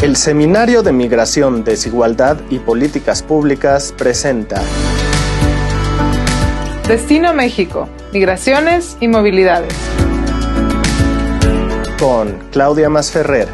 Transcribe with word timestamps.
El 0.00 0.14
Seminario 0.14 0.84
de 0.84 0.92
Migración, 0.92 1.64
Desigualdad 1.64 2.40
y 2.50 2.60
Políticas 2.60 3.20
Públicas 3.20 3.92
presenta 3.98 4.62
Destino 6.86 7.34
México, 7.34 7.88
Migraciones 8.12 8.96
y 9.00 9.08
Movilidades. 9.08 9.74
Con 11.98 12.38
Claudia 12.52 12.88
Masferrer. 12.88 13.48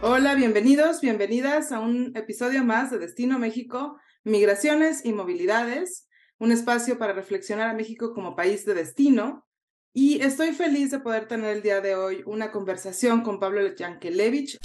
Hola, 0.00 0.34
bienvenidos, 0.34 1.02
bienvenidas 1.02 1.70
a 1.70 1.80
un 1.80 2.16
episodio 2.16 2.64
más 2.64 2.90
de 2.90 2.98
Destino 2.98 3.38
México, 3.38 3.98
Migraciones 4.24 5.04
y 5.04 5.12
Movilidades, 5.12 6.08
un 6.38 6.50
espacio 6.50 6.98
para 6.98 7.12
reflexionar 7.12 7.68
a 7.68 7.74
México 7.74 8.14
como 8.14 8.34
país 8.34 8.64
de 8.64 8.72
destino 8.72 9.44
y 9.92 10.20
estoy 10.22 10.52
feliz 10.52 10.92
de 10.92 11.00
poder 11.00 11.26
tener 11.26 11.56
el 11.56 11.62
día 11.62 11.80
de 11.80 11.96
hoy 11.96 12.22
una 12.24 12.52
conversación 12.52 13.22
con 13.22 13.40
Pablo 13.40 13.74
Yankelevich. 13.74 14.58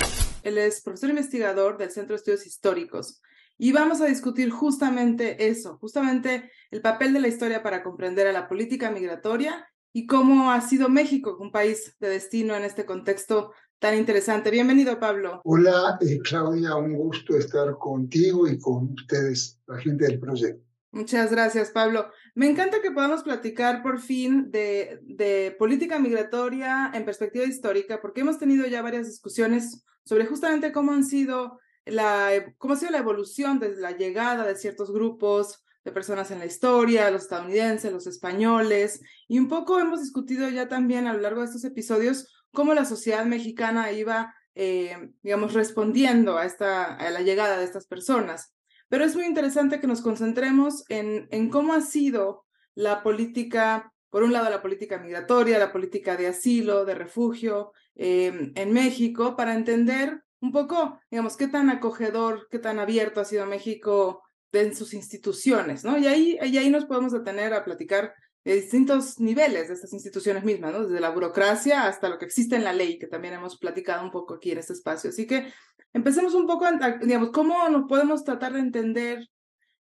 Él 0.43 0.57
es 0.59 0.81
profesor 0.81 1.09
investigador 1.09 1.77
del 1.77 1.89
Centro 1.89 2.13
de 2.13 2.17
Estudios 2.17 2.45
Históricos. 2.45 3.21
Y 3.57 3.71
vamos 3.71 4.01
a 4.01 4.05
discutir 4.05 4.51
justamente 4.51 5.47
eso, 5.47 5.77
justamente 5.79 6.51
el 6.69 6.81
papel 6.81 7.13
de 7.13 7.21
la 7.21 7.27
historia 7.27 7.63
para 7.63 7.81
comprender 7.81 8.27
a 8.27 8.33
la 8.33 8.47
política 8.47 8.91
migratoria 8.91 9.65
y 9.93 10.05
cómo 10.05 10.51
ha 10.51 10.61
sido 10.61 10.89
México 10.89 11.37
un 11.39 11.51
país 11.51 11.95
de 11.99 12.09
destino 12.09 12.55
en 12.55 12.63
este 12.63 12.85
contexto 12.85 13.51
tan 13.79 13.97
interesante. 13.97 14.51
Bienvenido, 14.51 14.99
Pablo. 14.99 15.41
Hola, 15.43 15.97
eh, 16.01 16.19
Claudia, 16.19 16.75
un 16.75 16.93
gusto 16.93 17.35
estar 17.35 17.75
contigo 17.79 18.47
y 18.47 18.59
con 18.59 18.93
ustedes, 18.93 19.59
la 19.65 19.77
gente 19.79 20.05
del 20.05 20.19
proyecto. 20.19 20.65
Muchas 20.95 21.29
gracias, 21.29 21.71
Pablo. 21.71 22.09
Me 22.35 22.49
encanta 22.49 22.81
que 22.81 22.91
podamos 22.91 23.23
platicar 23.23 23.81
por 23.81 24.01
fin 24.01 24.51
de, 24.51 25.55
política 25.57 25.99
migratoria 25.99 26.91
en 26.93 27.05
perspectiva 27.05 27.45
histórica, 27.45 28.01
porque 28.01 28.21
hemos 28.21 28.37
tenido 28.37 28.67
ya 28.67 28.81
varias 28.81 29.07
discusiones 29.07 29.85
sobre 30.03 30.25
justamente 30.25 30.73
cómo 30.73 30.91
han 30.91 31.05
sido 31.05 31.59
la, 31.85 32.31
cómo 32.57 32.73
ha 32.73 32.77
sido 32.77 32.91
la 32.91 32.97
evolución 32.97 33.59
desde 33.59 33.81
la 33.81 33.91
llegada 33.91 34.45
de 34.45 34.57
ciertos 34.57 34.91
grupos 34.91 35.63
de 35.85 35.93
personas 35.93 36.29
en 36.29 36.39
la 36.39 36.45
historia, 36.45 37.09
los 37.09 37.23
estadounidenses, 37.23 37.93
los 37.93 38.05
españoles, 38.05 38.99
y 39.29 39.39
un 39.39 39.47
poco 39.47 39.79
hemos 39.79 40.01
discutido 40.01 40.49
ya 40.49 40.67
también 40.67 41.07
a 41.07 41.13
lo 41.13 41.21
largo 41.21 41.39
de 41.39 41.47
estos 41.47 41.63
episodios 41.63 42.43
cómo 42.51 42.73
la 42.73 42.83
sociedad 42.83 43.25
mexicana 43.25 43.93
iba, 43.93 44.35
eh, 44.55 45.11
digamos, 45.23 45.53
respondiendo 45.53 46.37
a, 46.37 46.45
esta, 46.45 46.95
a 46.95 47.09
la 47.11 47.21
llegada 47.21 47.57
de 47.57 47.63
estas 47.63 47.87
personas. 47.87 48.53
Pero 48.89 49.03
es 49.03 49.15
muy 49.15 49.25
interesante 49.25 49.79
que 49.79 49.87
nos 49.87 50.01
concentremos 50.01 50.83
en, 50.89 51.27
en 51.31 51.49
cómo 51.49 51.73
ha 51.73 51.81
sido 51.81 52.45
la 52.75 53.03
política, 53.03 53.91
por 54.09 54.23
un 54.23 54.33
lado 54.33 54.49
la 54.49 54.61
política 54.61 54.99
migratoria, 54.99 55.57
la 55.57 55.71
política 55.71 56.15
de 56.17 56.27
asilo, 56.27 56.85
de 56.85 56.95
refugio 56.95 57.71
em, 57.95 58.51
en 58.55 58.73
México, 58.73 59.35
para 59.35 59.55
entender 59.55 60.21
un 60.41 60.51
poco, 60.51 60.99
digamos, 61.09 61.37
qué 61.37 61.47
tan 61.47 61.69
acogedor, 61.69 62.47
qué 62.51 62.59
tan 62.59 62.79
abierto 62.79 63.21
ha 63.21 63.25
sido 63.25 63.45
México 63.45 64.21
en 64.51 64.75
sus 64.75 64.93
instituciones, 64.93 65.83
¿no? 65.83 65.97
Y 65.97 66.07
ahí, 66.07 66.37
y 66.41 66.57
ahí 66.57 66.69
nos 66.69 66.85
podemos 66.85 67.11
detener 67.11 67.53
a 67.53 67.65
platicar 67.65 68.13
distintos 68.53 69.19
niveles 69.19 69.67
de 69.67 69.73
estas 69.73 69.91
instituciones 69.91 70.43
mismas, 70.43 70.71
¿no? 70.71 70.85
Desde 70.85 70.99
la 70.99 71.09
burocracia 71.09 71.87
hasta 71.87 72.09
lo 72.09 72.19
que 72.19 72.25
existe 72.25 72.55
en 72.55 72.63
la 72.63 72.73
ley, 72.73 72.99
que 72.99 73.07
también 73.07 73.33
hemos 73.33 73.57
platicado 73.57 74.03
un 74.03 74.11
poco 74.11 74.35
aquí 74.35 74.51
en 74.51 74.59
este 74.59 74.73
espacio. 74.73 75.09
Así 75.09 75.25
que 75.25 75.51
empecemos 75.93 76.35
un 76.35 76.45
poco, 76.45 76.65
digamos, 77.01 77.31
cómo 77.31 77.67
nos 77.69 77.87
podemos 77.89 78.23
tratar 78.23 78.53
de 78.53 78.59
entender 78.59 79.27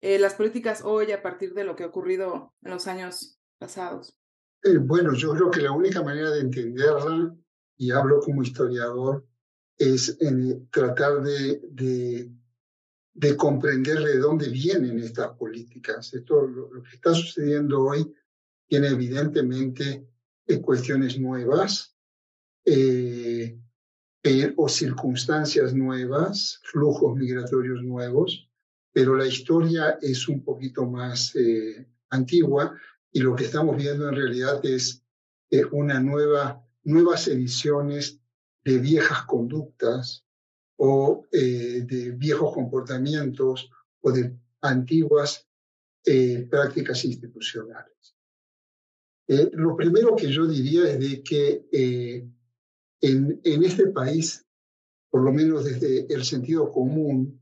eh, 0.02 0.20
las 0.20 0.34
políticas 0.34 0.82
hoy 0.84 1.14
a 1.14 1.22
partir 1.22 1.54
de 1.54 1.64
lo 1.64 1.78
que 1.78 1.84
ha 1.84 1.88
ocurrido 1.88 2.54
en 2.62 2.72
los 2.72 2.88
años 2.88 3.40
pasados. 3.58 4.18
Eh, 4.64 4.78
bueno, 4.78 5.14
yo 5.14 5.32
creo 5.32 5.50
que 5.50 5.62
la 5.62 5.72
única 5.72 6.04
manera 6.04 6.30
de 6.32 6.42
entenderla, 6.42 7.34
y 7.78 7.92
hablo 7.92 8.20
como 8.20 8.44
historiador, 8.44 9.26
es 9.78 10.18
tratar 10.70 11.22
de, 11.22 11.62
de, 11.72 12.30
de, 13.14 13.38
comprender 13.38 14.00
de 14.00 14.18
dónde 14.18 14.50
vienen 14.50 15.00
estas 15.00 15.30
políticas. 15.38 16.14
Esto, 16.14 16.46
lo 16.46 16.84
que 16.84 16.96
está 16.96 17.14
sucediendo 17.14 17.86
hoy 17.86 18.14
tiene 18.70 18.90
evidentemente 18.90 20.08
eh, 20.46 20.62
cuestiones 20.62 21.20
nuevas 21.20 21.96
eh, 22.64 23.58
o 24.58 24.70
circunstancias 24.70 25.74
nuevas, 25.74 26.62
flujos 26.64 27.18
migratorios 27.18 27.82
nuevos, 27.82 28.48
pero 28.94 29.16
la 29.16 29.26
historia 29.26 29.98
es 30.02 30.28
un 30.28 30.44
poquito 30.44 30.86
más 30.86 31.36
eh, 31.36 31.88
antigua 32.12 32.78
y 33.12 33.22
lo 33.22 33.36
que 33.36 33.46
estamos 33.46 33.76
viendo 33.76 34.08
en 34.08 34.16
realidad 34.16 34.64
es 34.64 35.04
una 35.72 36.00
nueva, 36.00 36.64
nuevas 36.84 37.28
ediciones 37.28 38.20
de 38.64 38.78
viejas 38.78 39.24
conductas 39.24 40.26
o 40.76 41.26
de 41.32 42.14
viejos 42.16 42.54
comportamientos 42.54 43.72
o 44.02 44.12
de 44.12 44.38
antiguas 44.62 45.48
prácticas 46.50 47.04
institucionales. 47.04 47.99
Eh, 49.32 49.52
lo 49.54 49.76
primero 49.76 50.16
que 50.16 50.32
yo 50.32 50.48
diría 50.48 50.90
es 50.90 51.00
de 51.00 51.22
que 51.22 51.68
eh, 51.72 52.28
en, 53.00 53.40
este 53.44 53.86
país, 53.92 54.44
por 55.12 55.24
lo 55.24 55.32
menos 55.32 55.66
desde 55.66 56.12
el 56.12 56.24
sentido 56.24 56.72
común, 56.72 57.40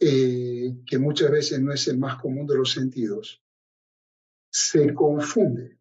eh, 0.00 0.74
que 0.86 0.98
muchas 0.98 1.30
veces 1.30 1.60
no 1.60 1.74
es 1.74 1.86
el 1.88 1.98
más 1.98 2.20
común 2.22 2.46
de 2.46 2.56
los 2.56 2.72
sentidos, 2.72 3.42
se 4.50 4.94
confunde 4.94 5.78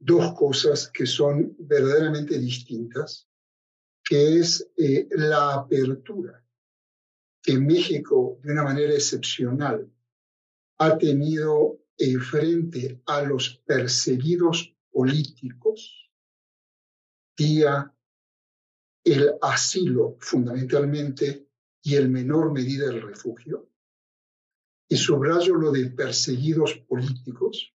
dos 0.00 0.34
cosas 0.34 0.90
que 0.90 1.06
son 1.06 1.54
verdaderamente 1.60 2.36
distintas, 2.36 3.28
que 4.02 4.40
es 4.40 4.68
la 5.10 5.54
apertura 5.54 6.44
que 7.42 7.56
México, 7.60 8.40
de 8.42 8.52
una 8.52 8.64
manera 8.64 8.92
excepcional, 8.92 9.88
ha 10.78 10.98
tenido 10.98 11.78
en 11.98 12.20
frente 12.20 13.02
a 13.06 13.22
los 13.22 13.62
perseguidos 13.66 14.74
políticos 14.90 16.10
vía 17.36 17.92
el 19.04 19.32
asilo 19.40 20.16
fundamentalmente 20.20 21.48
y 21.82 21.96
en 21.96 22.10
menor 22.10 22.52
medida 22.52 22.86
el 22.90 23.00
refugio, 23.00 23.70
y 24.88 24.96
subrayo 24.96 25.54
lo 25.54 25.70
de 25.70 25.90
perseguidos 25.90 26.74
políticos, 26.88 27.72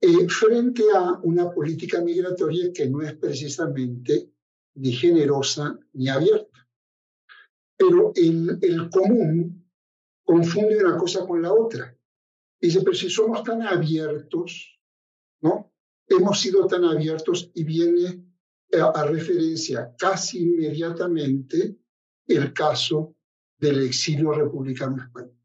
eh, 0.00 0.28
frente 0.28 0.84
a 0.94 1.18
una 1.24 1.50
política 1.50 2.00
migratoria 2.00 2.72
que 2.72 2.88
no 2.88 3.02
es 3.02 3.14
precisamente 3.14 4.32
ni 4.76 4.92
generosa 4.92 5.76
ni 5.94 6.08
abierta. 6.08 6.68
Pero 7.76 8.12
el, 8.14 8.58
el 8.62 8.88
común 8.90 9.68
confunde 10.22 10.84
una 10.84 10.96
cosa 10.96 11.26
con 11.26 11.42
la 11.42 11.52
otra. 11.52 11.97
Dice, 12.60 12.80
pero 12.80 12.94
si 12.94 13.08
somos 13.08 13.44
tan 13.44 13.62
abiertos, 13.62 14.80
¿no? 15.42 15.72
Hemos 16.08 16.40
sido 16.40 16.66
tan 16.66 16.84
abiertos 16.84 17.50
y 17.54 17.64
viene 17.64 18.24
a, 18.72 19.04
referencia 19.04 19.94
casi 19.96 20.42
inmediatamente 20.42 21.78
el 22.26 22.52
caso 22.52 23.14
del 23.58 23.82
exilio 23.82 24.32
republicano 24.32 25.02
español. 25.02 25.36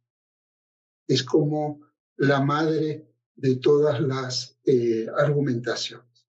Es 1.08 1.24
como 1.24 1.82
la 2.18 2.42
madre 2.42 3.08
de 3.36 3.56
todas 3.58 4.00
las 4.02 4.58
eh, 4.66 5.06
argumentaciones. 5.16 6.28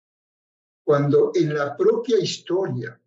Cuando 0.84 1.30
en 1.34 1.54
la 1.54 1.76
propia 1.76 2.18
historia 2.18 3.00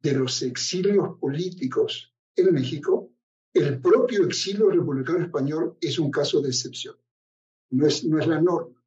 de 0.00 0.12
los 0.12 0.42
exilios 0.42 1.18
políticos 1.18 2.14
en 2.36 2.54
México, 2.54 3.10
el 3.52 3.80
propio 3.80 4.24
exilio 4.24 4.70
republicano 4.70 5.24
español 5.24 5.76
es 5.80 5.98
un 5.98 6.10
caso 6.10 6.40
de 6.40 6.50
excepción 6.50 6.96
no 7.70 7.86
es, 7.86 8.04
no 8.04 8.18
es 8.18 8.26
la 8.26 8.40
norma. 8.40 8.82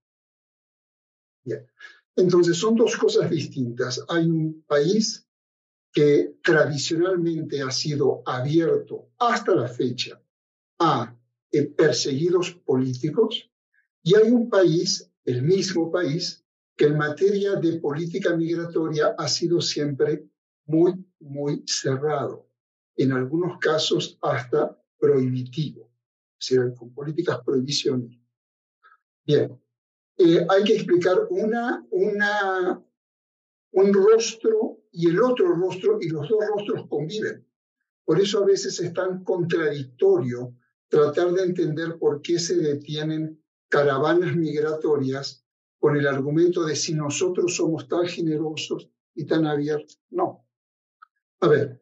Entonces 2.16 2.58
son 2.58 2.76
dos 2.76 2.98
cosas 2.98 3.30
distintas. 3.30 4.04
Hay 4.10 4.26
un 4.26 4.64
país 4.68 5.26
que 5.92 6.36
tradicionalmente 6.44 7.62
ha 7.62 7.72
sido 7.72 8.22
abierto 8.26 9.10
hasta 9.18 9.56
la 9.56 9.68
fecha 9.68 10.22
a 10.80 11.16
eh, 11.52 11.64
perseguidos 11.64 12.52
políticos 12.52 13.50
y 14.04 14.16
hay 14.16 14.32
un 14.32 14.50
país, 14.50 15.12
el 15.26 15.42
mismo 15.42 15.92
país, 15.92 16.46
que 16.76 16.86
en 16.86 16.98
materia 16.98 17.56
de 17.56 17.80
política 17.80 18.36
migratoria 18.36 19.16
ha 19.18 19.28
sido 19.28 19.60
siempre 19.60 20.30
muy, 20.66 20.94
muy 21.20 21.64
cerrado, 21.66 22.48
en 22.96 23.12
algunos 23.12 23.58
casos 23.60 24.18
hasta 24.22 24.82
prohibitivo, 24.98 25.92
es 26.40 26.50
decir, 26.50 26.74
con 26.76 26.94
políticas 26.94 27.40
prohibicionistas. 27.44 28.19
Bien, 29.30 29.62
eh, 30.18 30.44
hay 30.50 30.64
que 30.64 30.74
explicar 30.74 31.28
una, 31.30 31.86
una, 31.92 32.84
un 33.74 33.94
rostro 33.94 34.80
y 34.92 35.08
el 35.08 35.22
otro 35.22 35.54
rostro, 35.54 36.00
y 36.02 36.10
los 36.10 36.28
dos 36.28 36.44
rostros 36.48 36.88
conviven. 36.88 37.48
Por 38.06 38.20
eso 38.20 38.42
a 38.42 38.48
veces 38.48 38.80
es 38.80 38.92
tan 38.92 39.24
contradictorio 39.24 40.56
tratar 40.88 41.32
de 41.34 41.44
entender 41.44 42.00
por 42.00 42.24
qué 42.24 42.40
se 42.40 42.56
detienen 42.56 43.40
caravanas 43.68 44.36
migratorias 44.36 45.46
con 45.78 45.96
el 45.96 46.08
argumento 46.08 46.66
de 46.66 46.76
si 46.76 46.96
nosotros 46.96 47.56
somos 47.56 47.88
tan 47.88 48.08
generosos 48.08 48.90
y 49.14 49.28
tan 49.28 49.46
abiertos. 49.46 50.02
No. 50.10 50.44
A 51.42 51.48
ver, 51.48 51.80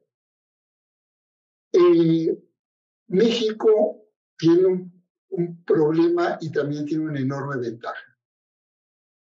eh, 1.71 2.43
México 3.07 4.03
tiene 4.37 4.65
un, 4.65 4.96
un, 5.37 5.63
problema 5.63 6.37
y 6.41 6.51
también 6.51 6.85
tiene 6.85 7.05
una 7.05 7.19
enorme 7.19 7.57
ventaja. 7.57 8.17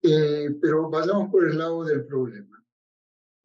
Eh, 0.01 0.49
pero 0.61 0.89
vayamos 0.89 1.31
por 1.31 1.47
el 1.47 1.57
lado 1.57 1.83
del 1.83 2.05
problema. 2.05 2.63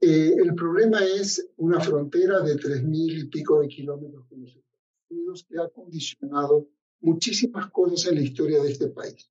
Eh, 0.00 0.34
el 0.36 0.54
problema 0.54 1.04
es 1.04 1.50
una 1.56 1.80
frontera 1.80 2.40
de 2.40 2.56
tres 2.56 2.82
mil 2.84 3.18
y 3.18 3.24
pico 3.24 3.60
de 3.60 3.68
kilómetros 3.68 4.26
con 4.28 4.40
los 4.40 4.50
Estados 4.50 5.10
Unidos 5.10 5.46
que 5.48 5.58
ha 5.58 5.68
condicionado 5.68 6.68
muchísimas 7.00 7.70
cosas 7.70 8.06
en 8.06 8.16
la 8.16 8.22
historia 8.22 8.62
de 8.62 8.70
este 8.70 8.88
país. 8.88 9.30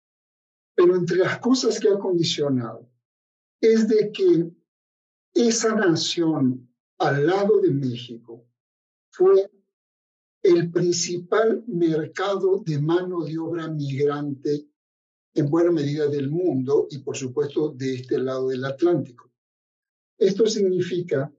Pero 0.76 0.96
entre 0.96 1.18
las 1.18 1.40
cosas 1.40 1.80
que 1.80 1.90
ha 1.90 1.98
condicionado 1.98 2.90
es 3.62 3.88
de 3.88 4.12
que 4.12 4.52
esa 5.34 5.76
nación 5.76 6.70
al 6.98 7.26
lado 7.28 7.60
de 7.62 7.72
México 7.72 8.46
fue 9.12 9.50
el 10.48 10.72
principal 10.72 11.64
mercado 11.68 12.64
de 12.66 12.80
mano 12.80 13.26
de 13.26 13.38
obra 13.38 13.68
migrante 13.68 14.66
en 15.34 15.50
buena 15.50 15.72
medida 15.72 16.08
del 16.08 16.30
mundo 16.30 16.88
y 16.90 17.00
por 17.00 17.18
supuesto 17.18 17.70
de 17.70 17.96
este 17.96 18.18
lado 18.18 18.48
del 18.48 18.64
Atlántico. 18.64 19.30
Esto 20.18 20.48
significa 20.48 21.32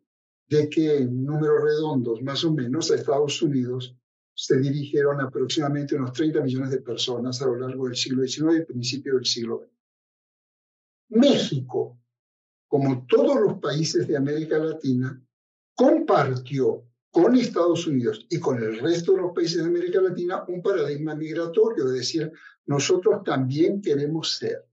de 0.46 0.68
que 0.68 0.98
en 0.98 1.24
números 1.24 1.62
redondos, 1.62 2.22
más 2.22 2.44
o 2.44 2.52
menos, 2.52 2.90
a 2.90 2.96
Estados 2.96 3.40
Unidos 3.40 3.96
se 4.34 4.58
dirigieron 4.58 5.20
aproximadamente 5.20 5.96
unos 5.96 6.12
30 6.12 6.42
millones 6.42 6.70
de 6.70 6.82
personas 6.82 7.40
a 7.40 7.46
lo 7.46 7.56
largo 7.56 7.86
del 7.86 7.96
siglo 7.96 8.24
XIX 8.24 8.60
y 8.60 8.64
principio 8.66 9.14
del 9.14 9.24
siglo 9.24 9.58
XX. 9.58 11.20
México, 11.20 11.98
como 12.68 13.06
todos 13.06 13.40
los 13.40 13.58
países 13.58 14.06
de 14.06 14.16
América 14.16 14.58
Latina, 14.58 15.20
compartió 15.74 16.87
con 17.20 17.34
Estados 17.34 17.84
Unidos 17.88 18.24
y 18.30 18.38
con 18.38 18.62
el 18.62 18.78
resto 18.78 19.10
de 19.10 19.22
los 19.22 19.32
países 19.32 19.56
de 19.56 19.68
América 19.68 20.00
Latina 20.00 20.44
un 20.46 20.62
paradigma 20.62 21.16
migratorio, 21.16 21.88
es 21.88 21.94
decir, 21.94 22.30
nosotros 22.66 23.24
también 23.24 23.82
queremos 23.82 24.36
ser 24.36 24.64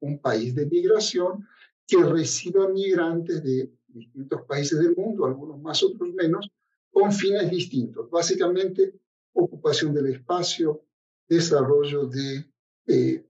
un 0.00 0.18
país 0.18 0.54
de 0.54 0.64
migración 0.64 1.46
que 1.86 2.02
reciba 2.02 2.70
migrantes 2.70 3.44
de 3.44 3.70
distintos 3.86 4.40
países 4.48 4.78
del 4.78 4.96
mundo, 4.96 5.26
algunos 5.26 5.60
más, 5.60 5.82
otros 5.82 6.08
menos, 6.14 6.50
con 6.90 7.12
fines 7.12 7.50
distintos. 7.50 8.08
Básicamente, 8.08 8.94
ocupación 9.34 9.92
del 9.92 10.06
espacio, 10.06 10.86
desarrollo 11.28 12.06
de 12.06 12.50
eh, 12.86 13.26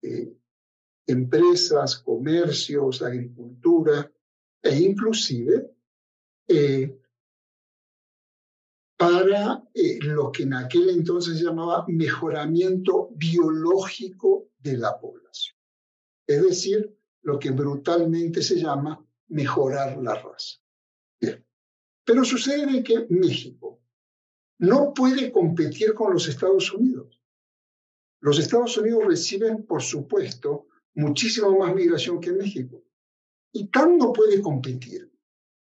eh, 0.00 0.36
empresas, 1.08 1.98
comercios, 1.98 3.02
agricultura 3.02 4.08
e 4.62 4.78
inclusive 4.78 5.72
eh, 6.46 7.00
para 9.04 9.62
lo 10.02 10.32
que 10.32 10.44
en 10.44 10.54
aquel 10.54 10.88
entonces 10.90 11.38
se 11.38 11.44
llamaba 11.44 11.84
mejoramiento 11.88 13.10
biológico 13.14 14.48
de 14.58 14.78
la 14.78 14.98
población. 14.98 15.56
Es 16.26 16.42
decir, 16.42 16.96
lo 17.22 17.38
que 17.38 17.50
brutalmente 17.50 18.42
se 18.42 18.58
llama 18.58 19.04
mejorar 19.28 19.98
la 19.98 20.14
raza. 20.14 20.58
Bien. 21.20 21.44
Pero 22.04 22.24
sucede 22.24 22.82
que 22.82 23.06
México 23.10 23.80
no 24.58 24.94
puede 24.94 25.30
competir 25.30 25.94
con 25.94 26.12
los 26.12 26.28
Estados 26.28 26.72
Unidos. 26.72 27.20
Los 28.20 28.38
Estados 28.38 28.76
Unidos 28.78 29.04
reciben, 29.06 29.66
por 29.66 29.82
supuesto, 29.82 30.68
muchísimo 30.94 31.58
más 31.58 31.74
migración 31.74 32.20
que 32.20 32.32
México. 32.32 32.82
Y 33.52 33.68
tan 33.68 33.98
no 33.98 34.12
puede 34.12 34.40
competir 34.40 35.12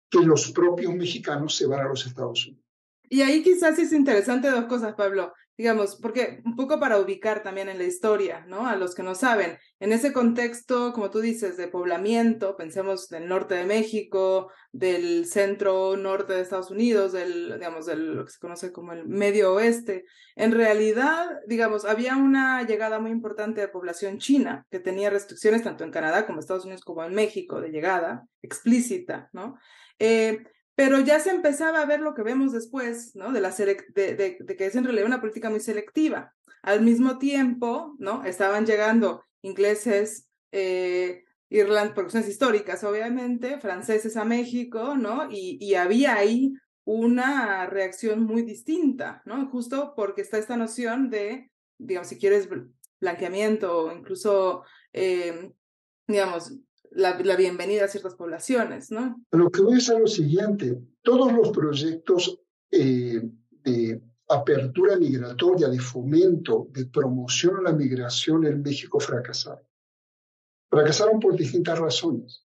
que 0.10 0.22
los 0.22 0.51
propios 0.51 0.95
mexicanos 0.95 1.56
se 1.56 1.66
van 1.66 1.81
a 1.81 1.90
los 1.90 2.06
Estados 2.06 2.45
Unidos. 2.48 2.62
Y 3.10 3.22
ahí 3.22 3.44
quizás 3.44 3.78
es 3.80 3.94
interesante 3.94 4.50
dos 4.50 4.66
cosas, 4.66 4.96
Pablo 4.96 5.34
digamos, 5.58 5.98
porque 5.98 6.42
un 6.46 6.56
poco 6.56 6.80
para 6.80 7.00
ubicar 7.00 7.44
también 7.44 7.70
en 7.70 7.78
la 7.78 7.84
historia, 7.84 8.44
¿no? 8.48 8.66
A 8.66 8.76
los 8.76 8.96
que 8.96 9.04
no 9.04 9.14
saben, 9.14 9.58
en 9.80 9.94
ese 9.94 10.12
contexto, 10.12 10.94
como 10.94 11.12
tú 11.12 11.20
dices, 11.20 11.58
de 11.58 11.68
poblamiento, 11.68 12.58
pensemos 12.58 13.08
del 13.10 13.28
norte 13.28 13.56
de 13.56 13.66
México, 13.66 14.52
del 14.72 15.28
centro 15.28 15.96
norte 15.96 16.34
de 16.34 16.42
Estados 16.42 16.72
Unidos, 16.72 17.12
del, 17.12 17.54
digamos, 17.54 17.86
del 17.86 18.16
lo 18.16 18.26
que 18.26 18.32
se 18.32 18.40
conoce 18.40 18.72
como 18.72 18.94
el 18.94 19.08
medio 19.08 19.54
oeste, 19.54 20.06
en 20.36 20.52
realidad, 20.52 21.30
digamos, 21.48 21.86
había 21.86 22.18
una 22.18 22.64
llegada 22.64 23.00
muy 23.00 23.12
importante 23.12 23.62
de 23.62 23.68
población 23.68 24.18
china 24.18 24.66
que 24.72 24.80
tenía 24.80 25.12
restricciones 25.12 25.62
tanto 25.64 25.84
en 25.84 25.92
Canadá 25.92 26.26
como 26.26 26.38
en 26.38 26.40
Estados 26.40 26.66
Unidos 26.66 26.84
como 26.84 27.04
en 27.04 27.14
México 27.14 27.62
de 27.62 27.70
llegada 27.70 28.26
explícita, 28.42 29.30
¿no? 29.34 29.60
Eh, 30.00 30.44
pero 30.75 31.00
ya 31.00 31.20
se 31.20 31.30
empezaba 31.30 31.81
a 31.81 31.86
ver 31.86 32.00
lo 32.00 32.14
que 32.14 32.24
vemos 32.24 32.52
después, 32.52 33.16
¿no? 33.16 33.31
De, 33.31 33.42
la 33.42 33.52
de, 33.52 34.38
que 34.58 34.66
es 34.66 34.75
en 34.75 34.84
realidad 34.84 35.06
una 35.06 35.22
política 35.22 35.50
muy 35.50 35.60
selectiva. 35.60 36.34
Al 36.64 36.81
mismo 36.81 37.20
tiempo, 37.20 37.96
¿no? 38.00 38.24
Estaban 38.24 38.66
llegando 38.66 39.24
ingleses, 39.42 40.30
eh, 40.52 41.24
Irland, 41.50 41.94
por 41.94 42.06
cuestiones 42.06 42.30
históricas, 42.30 42.84
obviamente, 42.84 43.60
franceses 43.60 44.18
a 44.18 44.25
México, 44.25 44.96
¿no? 44.98 45.28
Y, 45.30 45.75
había 45.75 46.16
ahí 46.16 46.54
una 46.86 47.68
reacción 47.68 48.24
muy 48.24 48.42
distinta, 48.42 49.22
¿no? 49.26 49.48
Justo 49.50 49.94
porque 49.96 50.22
está 50.22 50.38
esta 50.38 50.58
noción 50.58 51.10
de, 51.10 51.52
digamos, 51.78 52.08
si 52.08 52.18
quieres, 52.18 52.50
blanqueamiento 53.00 53.78
o 53.78 53.92
incluso, 53.92 54.64
eh, 54.94 55.52
digamos, 56.08 56.54
la, 56.95 57.36
bienvenida 57.36 57.86
a 57.86 57.88
ciertas 57.88 58.16
poblaciones, 58.16 58.92
¿no? 58.92 59.24
Lo 59.31 59.50
que 59.50 59.62
voy 59.62 59.74
a 59.74 59.75
decir 59.75 59.95
es 59.95 60.00
lo 60.00 60.07
siguiente, 60.07 60.81
todos 61.01 61.31
los 61.31 61.50
proyectos 61.50 62.40
eh, 62.72 63.22
de 63.63 64.01
apertura 64.30 64.98
migratoria, 64.98 65.68
de 65.68 65.80
fomento, 65.80 66.68
de 66.72 66.86
promoción 66.86 67.57
a 67.57 67.62
la 67.62 67.74
migración 67.74 68.45
en 68.45 68.62
México 68.62 69.00
fracasaron. 69.00 69.66
Fracasaron 70.69 71.19
por 71.19 71.36
distintas 71.36 71.78
razones. 71.78 72.45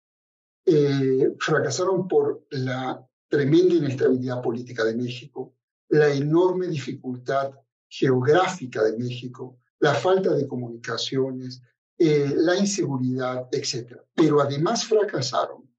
Eh, 0.65 1.35
fracasaron 1.41 2.07
por 2.07 2.47
la 2.51 3.05
tremenda 3.29 3.75
inestabilidad 3.75 4.41
política 4.43 4.85
de 4.85 4.95
México, 4.95 5.57
la 5.89 6.13
enorme 6.13 6.69
dificultad 6.69 7.53
geográfica 7.89 8.85
de 8.85 8.97
México, 8.97 9.59
la 9.81 9.95
falta 9.95 10.33
de 10.35 10.47
comunicaciones, 10.47 11.63
eh, 12.05 12.35
la 12.37 12.57
inseguridad, 12.57 13.49
etc. 13.53 13.97
Pero 14.13 14.41
además 14.41 14.85
fracasaron 14.85 15.71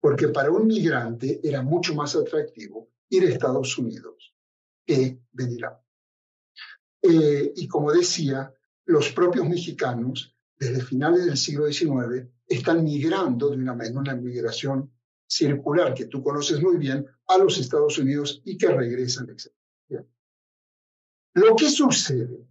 porque 0.00 0.28
para 0.28 0.52
un 0.52 0.68
migrante 0.68 1.40
era 1.42 1.60
mucho 1.60 1.92
más 1.96 2.14
atractivo 2.14 2.90
ir 3.08 3.24
a 3.24 3.30
Estados 3.30 3.76
Unidos 3.78 4.32
que 4.86 5.18
venir 5.32 5.64
a. 5.64 5.84
Eh, 7.02 7.52
y 7.56 7.66
como 7.66 7.90
decía, 7.90 8.54
los 8.84 9.10
propios 9.10 9.48
mexicanos, 9.48 10.36
desde 10.56 10.82
finales 10.82 11.26
del 11.26 11.36
siglo 11.36 11.66
XIX, 11.66 12.28
están 12.46 12.84
migrando 12.84 13.50
de 13.50 13.56
una 13.56 13.74
manera, 13.74 13.98
una 13.98 14.14
migración 14.14 14.88
circular 15.26 15.94
que 15.94 16.06
tú 16.06 16.22
conoces 16.22 16.62
muy 16.62 16.76
bien, 16.76 17.04
a 17.26 17.38
los 17.38 17.58
Estados 17.58 17.98
Unidos 17.98 18.40
y 18.44 18.56
que 18.56 18.68
regresan, 18.68 19.30
etc. 19.30 19.52
Lo 21.34 21.56
que 21.56 21.68
sucede 21.68 22.46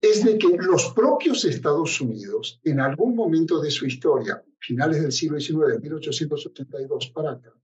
es 0.00 0.24
de 0.24 0.38
que 0.38 0.48
los 0.56 0.92
propios 0.92 1.44
Estados 1.44 2.00
Unidos, 2.00 2.60
en 2.64 2.80
algún 2.80 3.14
momento 3.14 3.60
de 3.60 3.70
su 3.70 3.86
historia, 3.86 4.42
finales 4.58 5.02
del 5.02 5.12
siglo 5.12 5.38
XIX, 5.38 5.80
1882 5.80 7.08
para 7.10 7.32
acá, 7.32 7.54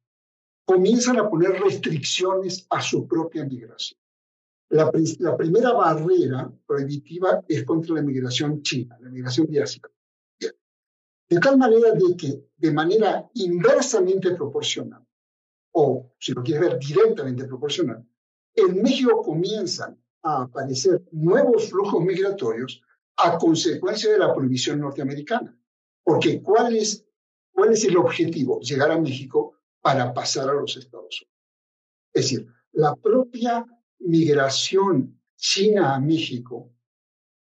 comienzan 0.64 1.18
a 1.18 1.30
poner 1.30 1.52
restricciones 1.60 2.66
a 2.70 2.82
su 2.82 3.06
propia 3.06 3.44
migración. 3.44 3.98
La, 4.68 4.90
primera 4.90 5.72
barrera 5.72 6.52
prohibitiva 6.66 7.44
es 7.46 7.64
contra 7.64 7.94
la 7.94 8.02
migración 8.02 8.62
china, 8.62 8.98
la 9.00 9.10
migración 9.10 9.46
de. 9.46 9.64
De 11.28 11.40
tal 11.40 11.56
manera 11.56 11.92
de 11.92 12.16
que 12.16 12.48
de 12.56 12.72
manera 12.72 13.28
inversamente 13.34 14.34
proporcional, 14.34 15.04
o 15.72 16.12
si 16.18 16.32
lo 16.32 16.42
quieres 16.42 16.68
ver 16.68 16.78
directamente 16.78 17.44
proporcional, 17.44 18.04
en 18.54 18.82
México 18.82 19.22
comienzan 19.22 19.98
a 20.26 20.42
aparecer 20.42 21.04
nuevos 21.12 21.70
flujos 21.70 22.02
migratorios 22.04 22.82
a 23.16 23.38
consecuencia 23.38 24.10
de 24.10 24.18
la 24.18 24.34
prohibición 24.34 24.80
norteamericana. 24.80 25.56
Porque 26.02 26.42
¿cuál 26.42 26.74
es, 26.74 27.06
cuál 27.52 27.72
es 27.72 27.84
el 27.84 27.96
objetivo? 27.96 28.60
Llegar 28.60 28.90
a 28.90 28.98
México 28.98 29.54
para 29.80 30.12
pasar 30.12 30.50
a 30.50 30.54
los 30.54 30.76
Estados 30.76 31.22
Unidos. 31.22 31.36
Es 32.12 32.22
decir, 32.24 32.48
la 32.72 32.96
propia 32.96 33.64
migración 34.00 35.16
china 35.36 35.94
a 35.94 36.00
México, 36.00 36.72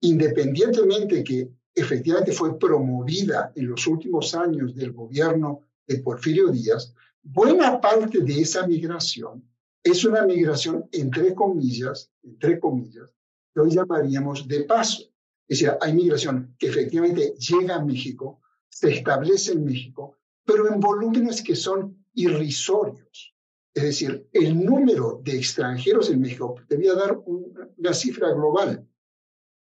independientemente 0.01 1.23
que 1.23 1.53
efectivamente 1.75 2.33
fue 2.33 2.59
promovida 2.59 3.53
en 3.55 3.69
los 3.69 3.87
últimos 3.87 4.35
años 4.35 4.75
del 4.75 4.93
gobierno 4.93 5.61
de 5.87 5.99
Porfirio 5.99 6.49
Díaz, 6.49 6.93
buena 7.23 7.81
parte 7.81 8.21
de 8.21 8.41
esa 8.41 8.67
migración 8.67 9.52
es 9.83 10.05
una 10.05 10.25
migración, 10.25 10.89
entre 10.93 11.35
comillas, 11.35 12.11
entre 12.23 12.61
comillas, 12.61 13.15
que 13.53 13.61
hoy 13.61 13.71
llamaríamos 13.71 14.47
de 14.47 14.65
paso. 14.65 15.03
Es 15.49 15.59
decir, 15.59 15.77
hay 15.81 15.93
migración 15.93 16.55
que 16.59 16.69
efectivamente 16.69 17.35
llega 17.39 17.77
a 17.77 17.85
México 17.85 18.43
se 18.73 18.91
establece 18.91 19.53
en 19.53 19.65
México, 19.65 20.17
pero 20.45 20.73
en 20.73 20.81
volúmenes 20.81 21.43
que 21.43 21.55
son 21.55 22.05
irrisorios. 22.15 23.35
Es 23.75 23.83
decir, 23.83 24.29
el 24.33 24.65
número 24.65 25.21
de 25.23 25.37
extranjeros 25.37 26.11
en 26.11 26.21
México, 26.21 26.57
te 26.69 26.77
voy 26.77 26.89
a 26.89 26.95
dar 26.95 27.19
una 27.27 27.93
cifra 27.93 28.33
global. 28.33 28.87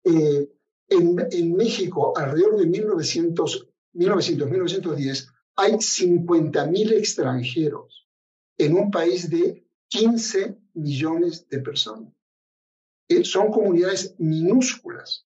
Eh, 0.05 0.49
en, 0.89 1.27
en, 1.31 1.57
México, 1.57 2.13
alrededor 2.17 2.57
de 2.59 2.67
1900, 2.67 3.69
1900 3.95 4.51
1910, 4.51 5.29
hay 5.57 5.73
50.000 5.73 6.93
extranjeros 6.93 8.09
en 8.59 8.77
un 8.77 8.91
país 8.91 9.29
de 9.29 9.63
15 9.95 10.59
millones 10.75 11.49
de 11.49 11.61
personas. 11.61 12.13
Eh, 13.09 13.25
son 13.25 13.53
comunidades 13.53 14.17
minúsculas. 14.19 15.25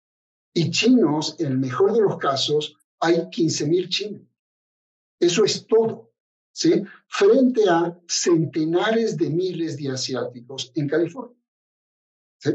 Y 0.54 0.72
chinos, 0.72 1.38
en 1.40 1.48
el 1.48 1.58
mejor 1.58 1.94
de 1.94 2.02
los 2.02 2.18
casos, 2.18 2.76
hay 3.00 3.16
15.000 3.16 3.88
chinos. 3.88 4.22
Eso 5.20 5.46
es 5.46 5.66
todo. 5.68 6.12
¿sí? 6.52 6.84
Frente 7.08 7.70
a 7.70 7.98
centenares 8.08 9.16
de 9.16 9.30
miles 9.30 9.78
de 9.78 9.92
asiáticos 9.92 10.72
en 10.76 10.90
California. 10.90 11.38
¿sí? 12.40 12.50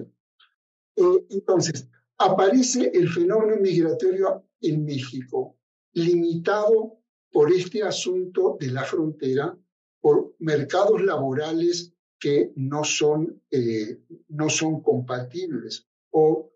Eh, 0.97 1.27
entonces, 1.31 1.89
aparece 2.19 2.91
el 2.93 3.09
fenómeno 3.09 3.57
migratorio 3.57 4.47
en 4.61 4.85
México, 4.85 5.57
limitado 5.95 6.99
por 7.31 7.51
este 7.51 7.83
asunto 7.83 8.59
de 8.61 8.71
la 8.71 8.85
frontera, 8.85 9.57
por 10.01 10.35
mercados 10.41 11.01
laborales 11.01 11.92
que 12.23 12.53
no 12.55 12.85
son, 12.85 13.43
eh, 13.51 13.99
no 14.29 14.49
son 14.49 14.81
compatibles 14.81 15.89
o 16.13 16.53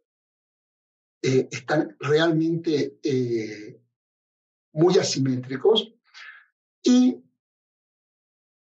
eh, 1.21 1.49
están 1.51 1.97
realmente 1.99 3.01
eh, 3.03 3.81
muy 4.75 4.97
asimétricos. 4.97 5.93
Y 6.85 7.21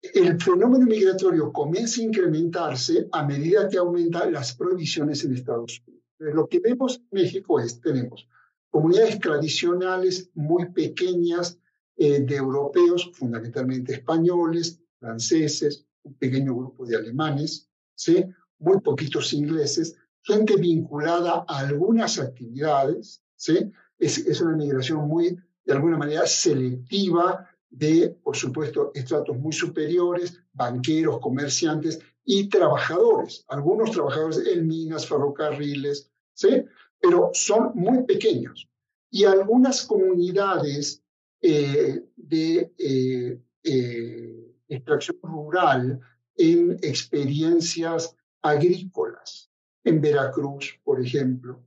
el 0.01 0.41
fenómeno 0.41 0.87
migratorio 0.87 1.53
comienza 1.53 2.01
a 2.01 2.05
incrementarse 2.05 3.07
a 3.11 3.23
medida 3.23 3.69
que 3.69 3.77
aumentan 3.77 4.33
las 4.33 4.55
prohibiciones 4.55 5.23
en 5.23 5.35
Estados 5.35 5.83
Unidos. 5.85 6.05
Lo 6.17 6.47
que 6.47 6.59
vemos 6.59 6.97
en 6.97 7.07
México 7.11 7.59
es, 7.59 7.79
tenemos 7.81 8.27
comunidades 8.71 9.19
tradicionales 9.19 10.31
muy 10.33 10.71
pequeñas 10.71 11.59
de 11.97 12.35
europeos, 12.35 13.11
fundamentalmente 13.13 13.93
españoles, 13.93 14.81
franceses, 14.99 15.85
un 16.05 16.13
pequeño 16.15 16.55
grupo 16.55 16.85
de 16.85 16.95
alemanes, 16.95 17.69
¿sí? 17.95 18.23
muy 18.59 18.79
poquitos 18.79 19.33
ingleses, 19.33 19.95
gente 20.21 20.55
vinculada 20.55 21.45
a 21.47 21.59
algunas 21.59 22.19
actividades, 22.19 23.21
¿sí? 23.35 23.71
es, 23.99 24.41
una 24.41 24.55
migración 24.55 25.07
muy, 25.07 25.37
de 25.65 25.73
alguna 25.73 25.97
manera, 25.97 26.25
selectiva 26.25 27.49
de, 27.69 28.17
por 28.23 28.35
supuesto, 28.35 28.91
estratos 28.93 29.37
muy 29.37 29.51
superiores, 29.51 30.39
banqueros, 30.53 31.19
comerciantes 31.19 31.99
y 32.23 32.47
trabajadores, 32.47 33.43
algunos 33.49 33.91
trabajadores 33.91 34.41
en 34.47 34.67
minas, 34.67 35.05
ferrocarriles, 35.07 36.09
¿sí? 36.33 36.63
pero 36.99 37.31
son 37.33 37.71
muy 37.75 38.03
pequeños. 38.03 38.69
Y 39.11 39.25
algunas 39.25 39.85
comunidades 39.85 41.03
eh, 41.41 42.03
de 42.15 42.73
eh, 42.77 43.39
eh, 43.63 44.34
extracción 44.67 45.17
rural 45.23 45.99
en 46.37 46.71
experiencias 46.81 48.15
agrícolas, 48.41 49.49
en 49.83 50.01
Veracruz, 50.01 50.79
por 50.83 51.01
ejemplo. 51.01 51.61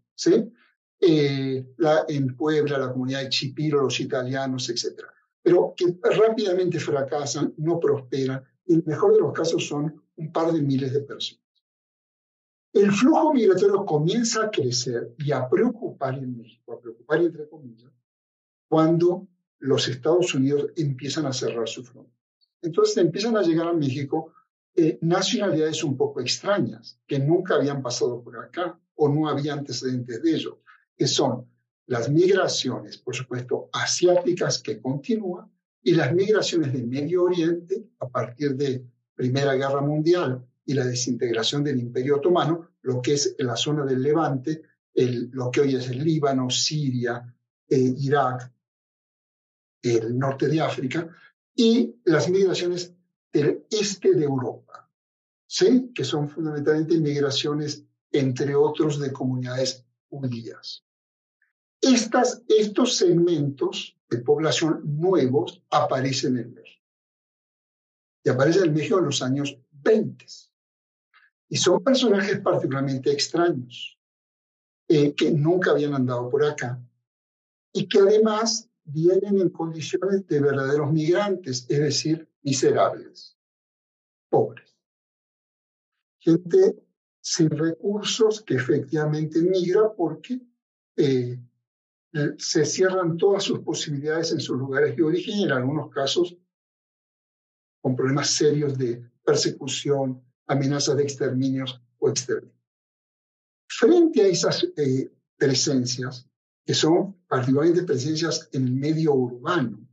Eh, 1.00 1.64
en 2.08 2.36
Puebla, 2.36 2.78
la 2.78 2.92
comunidad 2.92 3.22
de 3.22 3.28
Chipiro, 3.28 3.82
los 3.82 4.00
italianos, 4.00 4.68
etc. 4.68 5.02
Pero 5.42 5.74
que 5.76 5.96
rápidamente 6.02 6.80
fracasan, 6.80 7.54
no 7.56 7.78
prosperan, 7.78 8.42
y 8.66 8.74
en 8.74 8.80
el 8.80 8.86
mejor 8.86 9.14
de 9.14 9.20
los 9.20 9.32
casos 9.32 9.66
son 9.66 10.02
un 10.16 10.32
par 10.32 10.52
de 10.52 10.60
miles 10.60 10.92
de 10.92 11.00
personas. 11.00 11.44
El 12.72 12.92
flujo 12.92 13.32
migratorio 13.32 13.86
comienza 13.86 14.44
a 14.44 14.50
crecer 14.50 15.14
y 15.18 15.32
a 15.32 15.48
preocupar 15.48 16.18
en 16.18 16.36
México, 16.36 16.74
a 16.74 16.80
preocupar 16.80 17.20
entre 17.20 17.48
comillas, 17.48 17.92
cuando 18.68 19.26
los 19.60 19.88
Estados 19.88 20.34
Unidos 20.34 20.70
empiezan 20.76 21.26
a 21.26 21.32
cerrar 21.32 21.68
su 21.68 21.82
frontera. 21.82 22.17
Entonces 22.62 22.96
empiezan 22.96 23.36
a 23.36 23.42
llegar 23.42 23.68
a 23.68 23.72
México 23.72 24.32
eh, 24.74 24.98
nacionalidades 25.02 25.82
un 25.82 25.96
poco 25.96 26.20
extrañas, 26.20 27.00
que 27.06 27.18
nunca 27.18 27.56
habían 27.56 27.82
pasado 27.82 28.22
por 28.22 28.38
acá 28.38 28.78
o 28.94 29.08
no 29.08 29.28
había 29.28 29.52
antecedentes 29.52 30.22
de 30.22 30.34
ello, 30.34 30.60
que 30.96 31.06
son 31.06 31.46
las 31.86 32.10
migraciones, 32.10 32.98
por 32.98 33.16
supuesto, 33.16 33.70
asiáticas 33.72 34.62
que 34.62 34.80
continúan 34.80 35.50
y 35.82 35.94
las 35.94 36.12
migraciones 36.12 36.72
de 36.72 36.82
Medio 36.82 37.24
Oriente 37.24 37.88
a 37.98 38.08
partir 38.08 38.54
de 38.56 38.84
Primera 39.14 39.54
Guerra 39.54 39.80
Mundial 39.80 40.44
y 40.64 40.74
la 40.74 40.84
desintegración 40.84 41.64
del 41.64 41.80
Imperio 41.80 42.16
Otomano, 42.16 42.68
lo 42.82 43.00
que 43.00 43.14
es 43.14 43.34
la 43.38 43.56
zona 43.56 43.84
del 43.84 44.02
Levante, 44.02 44.62
lo 44.94 45.50
que 45.50 45.60
hoy 45.62 45.76
es 45.76 45.88
el 45.88 46.04
Líbano, 46.04 46.50
Siria, 46.50 47.34
eh, 47.68 47.94
Irak, 47.98 48.52
el 49.82 50.18
norte 50.18 50.48
de 50.48 50.60
África, 50.60 51.08
y 51.58 51.96
las 52.04 52.30
migraciones 52.30 52.94
del 53.32 53.66
este 53.68 54.14
de 54.14 54.24
Europa, 54.24 54.88
¿sí? 55.44 55.90
que 55.92 56.04
son 56.04 56.28
fundamentalmente 56.28 57.00
migraciones, 57.00 57.84
entre 58.12 58.54
otros, 58.54 59.00
de 59.00 59.12
comunidades 59.12 59.84
judías. 60.08 60.84
Estas, 61.80 62.42
estos 62.46 62.96
segmentos 62.96 63.98
de 64.08 64.18
población 64.18 64.82
nuevos 64.84 65.60
aparecen 65.70 66.38
en 66.38 66.54
México. 66.54 66.84
Y 68.22 68.30
aparecen 68.30 68.66
en 68.66 68.74
México 68.74 69.00
en 69.00 69.06
los 69.06 69.20
años 69.20 69.58
20. 69.72 70.26
Y 71.48 71.56
son 71.56 71.82
personajes 71.82 72.38
particularmente 72.38 73.10
extraños, 73.10 73.98
eh, 74.86 75.12
que 75.12 75.32
nunca 75.32 75.72
habían 75.72 75.94
andado 75.94 76.30
por 76.30 76.44
acá, 76.44 76.80
y 77.72 77.88
que 77.88 77.98
además 77.98 78.67
vienen 78.88 79.40
en 79.40 79.50
condiciones 79.50 80.26
de 80.26 80.40
verdaderos 80.40 80.92
migrantes, 80.92 81.66
es 81.68 81.78
decir, 81.78 82.28
miserables, 82.42 83.36
pobres. 84.28 84.76
Gente 86.20 86.76
sin 87.20 87.50
recursos 87.50 88.42
que 88.42 88.54
efectivamente 88.54 89.40
migra 89.42 89.92
porque 89.94 90.40
eh, 90.96 91.38
se 92.38 92.64
cierran 92.64 93.16
todas 93.16 93.44
sus 93.44 93.60
posibilidades 93.60 94.32
en 94.32 94.40
sus 94.40 94.56
lugares 94.56 94.96
de 94.96 95.02
origen 95.02 95.38
y 95.38 95.44
en 95.44 95.52
algunos 95.52 95.90
casos 95.90 96.36
con 97.80 97.94
problemas 97.94 98.30
serios 98.30 98.76
de 98.78 99.08
persecución, 99.24 100.22
amenazas 100.46 100.96
de 100.96 101.02
exterminios 101.02 101.80
o 101.98 102.08
exterminio. 102.08 102.56
Frente 103.68 104.22
a 104.22 104.26
esas 104.26 104.66
eh, 104.76 105.10
presencias, 105.36 106.27
que 106.68 106.74
son 106.74 107.14
particularmente 107.26 107.82
presencias 107.84 108.50
en 108.52 108.64
el 108.64 108.72
medio 108.74 109.14
urbano 109.14 109.88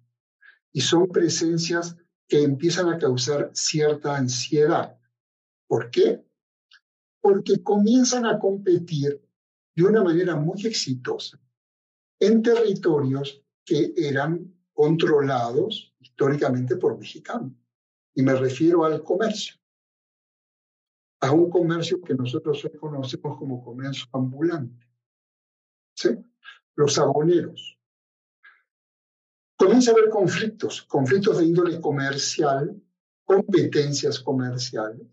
y 0.74 0.82
son 0.82 1.08
presencias 1.08 1.96
que 2.28 2.44
empiezan 2.44 2.90
a 2.90 2.98
causar 2.98 3.50
cierta 3.54 4.18
ansiedad. 4.18 5.00
¿Por 5.68 5.90
qué? 5.90 6.28
Porque 7.22 7.64
comienzan 7.64 8.26
a 8.26 8.38
competir 8.38 9.26
de 9.74 9.84
una 9.84 10.04
manera 10.04 10.36
muy 10.36 10.66
exitosa 10.66 11.40
en 12.20 12.44
territorios 12.44 13.42
que 13.64 13.94
eran 13.96 14.54
controlados 14.74 15.96
históricamente 16.02 16.76
por 16.76 16.98
mexicanos. 17.00 17.54
Y 18.14 18.22
me 18.22 18.36
refiero 18.36 18.84
al 18.84 19.02
comercio, 19.02 19.56
a 21.22 21.32
un 21.32 21.50
comercio 21.50 22.02
que 22.02 22.16
nosotros 22.16 22.66
hoy 22.66 22.78
conocemos 22.78 23.38
como 23.38 23.64
comercio 23.64 24.08
ambulante. 24.12 24.86
¿Sí? 25.96 26.10
Los 26.76 26.98
aboneros. 26.98 27.78
Comienza 29.58 29.92
a 29.92 29.94
haber 29.94 30.10
conflictos, 30.10 30.82
conflictos 30.84 31.38
de 31.38 31.46
índole 31.46 31.80
comercial, 31.80 32.82
competencias 33.24 34.20
comerciales, 34.20 35.08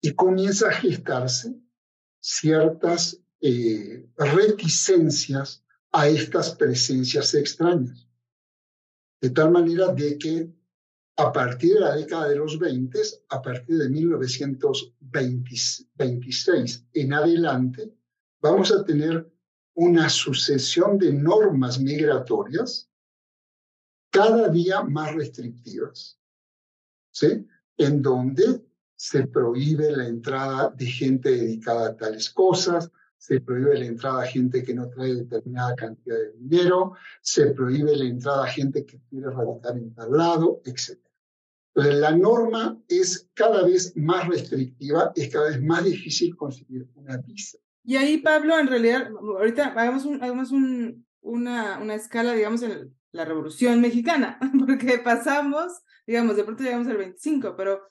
y 0.00 0.12
comienza 0.14 0.68
a 0.68 0.72
gestarse 0.72 1.56
ciertas 2.20 3.20
eh, 3.40 4.08
reticencias 4.16 5.64
a 5.92 6.08
estas 6.08 6.54
presencias 6.56 7.32
extrañas. 7.34 8.08
De 9.20 9.30
tal 9.30 9.50
manera 9.50 9.92
de 9.92 10.18
que 10.18 10.52
a 11.16 11.32
partir 11.32 11.74
de 11.74 11.80
la 11.80 11.94
década 11.94 12.28
de 12.28 12.36
los 12.36 12.58
20, 12.58 13.00
a 13.28 13.40
partir 13.40 13.78
de 13.78 13.88
1926 13.88 16.86
en 16.92 17.12
adelante, 17.12 17.94
vamos 18.40 18.72
a 18.72 18.84
tener 18.84 19.32
una 19.74 20.08
sucesión 20.08 20.98
de 20.98 21.12
normas 21.12 21.80
migratorias 21.80 22.88
cada 24.10 24.48
día 24.48 24.82
más 24.82 25.14
restrictivas, 25.14 26.20
¿sí? 27.10 27.46
En 27.76 28.00
donde 28.00 28.64
se 28.94 29.26
prohíbe 29.26 29.90
la 29.90 30.06
entrada 30.06 30.70
de 30.70 30.86
gente 30.86 31.30
dedicada 31.30 31.88
a 31.88 31.96
tales 31.96 32.30
cosas, 32.30 32.90
se 33.16 33.40
prohíbe 33.40 33.78
la 33.78 33.86
entrada 33.86 34.22
a 34.22 34.26
gente 34.26 34.62
que 34.62 34.74
no 34.74 34.88
trae 34.88 35.14
determinada 35.14 35.74
cantidad 35.74 36.16
de 36.16 36.32
dinero, 36.32 36.92
se 37.22 37.46
prohíbe 37.52 37.96
la 37.96 38.04
entrada 38.04 38.44
a 38.44 38.48
gente 38.48 38.84
que 38.84 39.00
quiere 39.08 39.30
radicar 39.30 39.76
en 39.76 39.94
tal 39.94 40.12
lado, 40.12 40.60
etc. 40.64 41.00
La 41.74 42.14
norma 42.14 42.80
es 42.86 43.28
cada 43.34 43.64
vez 43.64 43.96
más 43.96 44.28
restrictiva, 44.28 45.10
es 45.16 45.28
cada 45.32 45.48
vez 45.48 45.60
más 45.60 45.84
difícil 45.84 46.36
conseguir 46.36 46.88
una 46.94 47.16
visa. 47.16 47.58
Y 47.84 47.96
ahí, 47.96 48.18
Pablo, 48.18 48.58
en 48.58 48.66
realidad, 48.66 49.10
ahorita 49.12 49.66
hagamos, 49.66 50.06
hagamos 50.20 50.52
un, 50.52 51.06
una, 51.20 51.78
una 51.78 51.94
escala, 51.94 52.32
digamos, 52.32 52.62
en 52.62 52.94
la 53.12 53.24
Revolución 53.24 53.80
Mexicana, 53.80 54.38
porque 54.58 54.98
pasamos, 54.98 55.82
digamos, 56.06 56.36
de 56.36 56.44
pronto 56.44 56.62
llegamos 56.62 56.88
al 56.88 56.96
25, 56.96 57.54
pero 57.56 57.82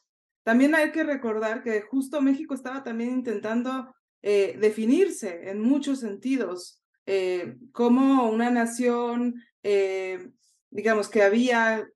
también 0.43 0.75
hay 0.75 0.91
que 0.91 1.03
recordar 1.03 1.63
que 1.63 1.81
justo 1.81 2.21
México 2.21 2.53
estaba 2.53 2.83
también 2.83 3.11
intentando 3.11 3.93
eh, 4.21 4.57
definirse 4.59 5.49
en 5.49 5.61
muchos 5.61 5.99
sentidos 5.99 6.81
eh, 7.05 7.57
como 7.71 8.29
una 8.29 8.49
nación, 8.49 9.35
eh, 9.61 10.31
digamos, 10.69 11.07
que 11.07 11.21
había 11.21 11.87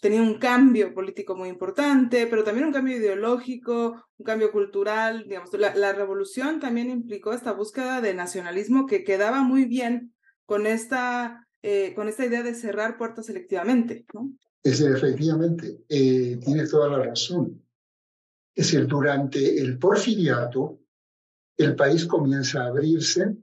tenía 0.00 0.22
un 0.22 0.38
cambio 0.38 0.94
político 0.94 1.36
muy 1.36 1.48
importante, 1.48 2.26
pero 2.26 2.44
también 2.44 2.66
un 2.66 2.72
cambio 2.72 2.96
ideológico, 2.96 4.04
un 4.16 4.24
cambio 4.24 4.52
cultural, 4.52 5.24
digamos, 5.28 5.52
la, 5.54 5.74
la, 5.74 5.92
revolución 5.92 6.60
también 6.60 6.90
implicó 6.90 7.32
esta 7.32 7.52
búsqueda 7.52 8.00
de 8.00 8.14
nacionalismo 8.14 8.86
que 8.86 9.04
quedaba 9.04 9.42
muy 9.42 9.64
bien 9.64 10.14
con 10.46 10.66
esta, 10.66 11.48
con 11.94 12.08
esta 12.08 12.26
idea 12.26 12.42
de 12.42 12.54
cerrar 12.54 12.96
puertas 12.96 13.26
selectivamente, 13.26 14.04
¿no? 14.12 14.32
Es 14.62 14.80
efectivamente, 14.80 15.84
tiene 15.88 16.66
toda 16.66 16.88
la 16.88 17.04
razón. 17.04 17.62
Es 18.54 18.66
decir, 18.72 18.86
durante 18.86 19.58
el 19.60 19.78
porfiriato, 19.78 20.80
el 21.56 21.76
país 21.76 22.06
comienza 22.06 22.62
a 22.62 22.66
abrirse, 22.66 23.36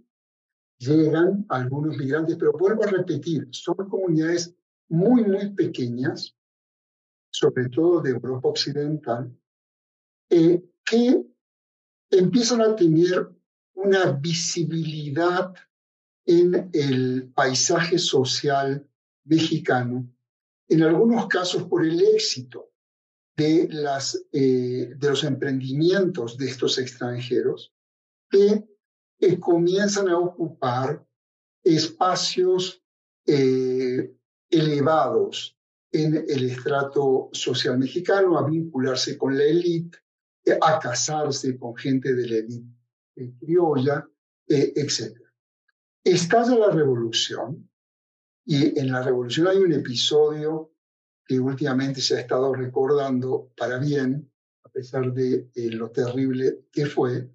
llegan 0.80 1.46
algunos 1.50 1.98
migrantes, 1.98 2.36
pero 2.38 2.52
vuelvo 2.54 2.84
a 2.84 2.88
repetir, 2.88 3.48
son 3.52 3.76
comunidades 3.90 4.56
muy, 4.90 5.24
muy 5.24 5.50
pequeñas, 5.54 6.36
sobre 7.32 7.70
todo 7.70 8.02
de 8.02 8.12
Europa 8.12 8.50
Occidental, 8.50 9.36
eh, 10.30 10.64
que 10.84 11.26
empiezan 12.10 12.62
a 12.62 12.76
tener 12.76 13.30
una 13.74 14.12
visibilidad 14.12 15.54
en 16.26 16.70
el 16.74 17.32
paisaje 17.34 17.98
social 17.98 18.90
mexicano, 19.26 20.10
en 20.68 20.84
algunos 20.84 21.28
casos 21.28 21.64
por 21.64 21.86
el 21.86 22.02
éxito 22.02 22.72
de, 23.36 23.68
las, 23.70 24.26
eh, 24.32 24.94
de 24.98 25.10
los 25.10 25.24
emprendimientos 25.24 26.38
de 26.38 26.48
estos 26.48 26.78
extranjeros, 26.80 27.74
que 28.30 28.68
comienzan 29.40 30.10
a 30.10 30.18
ocupar 30.18 31.06
espacios 31.64 32.84
eh, 33.26 34.17
elevados 34.50 35.58
en 35.92 36.16
el 36.16 36.50
estrato 36.50 37.30
social 37.32 37.78
mexicano, 37.78 38.38
a 38.38 38.48
vincularse 38.48 39.18
con 39.18 39.38
la 39.38 39.44
élite, 39.44 39.98
eh, 40.46 40.58
a 40.62 40.80
casarse 40.80 41.58
con 41.58 41.76
gente 41.76 42.14
de 42.14 42.28
la 42.28 42.36
élite 42.38 42.70
eh, 43.16 43.34
criolla, 43.40 44.08
etc. 44.48 45.18
Estalla 46.04 46.56
la 46.56 46.70
revolución 46.70 47.70
y 48.46 48.80
en 48.80 48.92
la 48.92 49.02
revolución 49.02 49.48
hay 49.48 49.58
un 49.58 49.74
episodio 49.74 50.72
que 51.26 51.38
últimamente 51.38 52.00
se 52.00 52.16
ha 52.16 52.22
estado 52.22 52.54
recordando 52.54 53.52
para 53.58 53.78
bien, 53.78 54.32
a 54.64 54.70
pesar 54.70 55.14
de 55.14 55.50
lo 55.56 55.92
terrible 55.92 56.62
que 56.72 56.86
fue, 56.86 57.30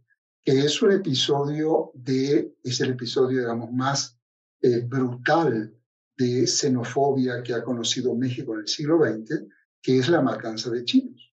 que 0.44 0.60
es 0.60 0.82
un 0.82 0.92
episodio 0.92 1.92
de, 1.94 2.56
es 2.64 2.80
el 2.80 2.90
episodio, 2.90 3.40
digamos, 3.40 3.72
más 3.72 4.18
eh, 4.60 4.80
brutal 4.80 5.74
de 6.22 6.46
xenofobia 6.46 7.42
que 7.42 7.52
ha 7.54 7.64
conocido 7.64 8.14
México 8.14 8.54
en 8.54 8.60
el 8.60 8.68
siglo 8.68 8.98
XX, 8.98 9.44
que 9.82 9.98
es 9.98 10.08
la 10.08 10.20
matanza 10.20 10.70
de 10.70 10.84
chinos 10.84 11.34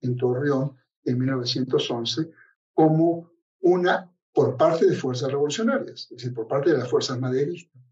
en 0.00 0.16
Torreón 0.16 0.76
en 1.04 1.18
1911, 1.18 2.30
como 2.72 3.30
una 3.60 4.10
por 4.32 4.56
parte 4.56 4.86
de 4.86 4.96
fuerzas 4.96 5.30
revolucionarias, 5.30 6.08
es 6.10 6.16
decir, 6.16 6.32
por 6.32 6.46
parte 6.46 6.70
de 6.70 6.78
las 6.78 6.88
fuerzas 6.88 7.18
maderistas. 7.18 7.82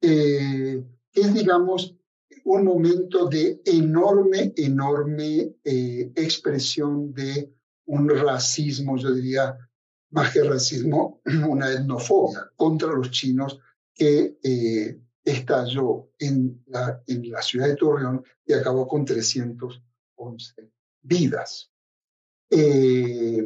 Eh, 0.00 0.84
es, 1.12 1.34
digamos, 1.34 1.96
un 2.44 2.64
momento 2.64 3.26
de 3.26 3.60
enorme, 3.64 4.52
enorme 4.56 5.56
eh, 5.64 6.12
expresión 6.14 7.12
de 7.12 7.52
un 7.86 8.08
racismo, 8.08 8.96
yo 8.96 9.12
diría, 9.12 9.56
más 10.10 10.32
que 10.32 10.44
racismo, 10.44 11.20
una 11.48 11.72
etnofobia 11.72 12.52
contra 12.54 12.92
los 12.92 13.10
chinos 13.10 13.58
que 13.94 14.38
eh, 14.42 15.00
estalló 15.26 16.12
en 16.20 16.62
la, 16.68 17.02
ciudad 17.42 17.66
de 17.66 17.74
Torreón 17.74 18.24
y 18.46 18.52
acabó 18.52 18.86
con 18.86 19.04
311 19.04 20.70
vidas. 21.02 21.72
Eh, 22.48 23.44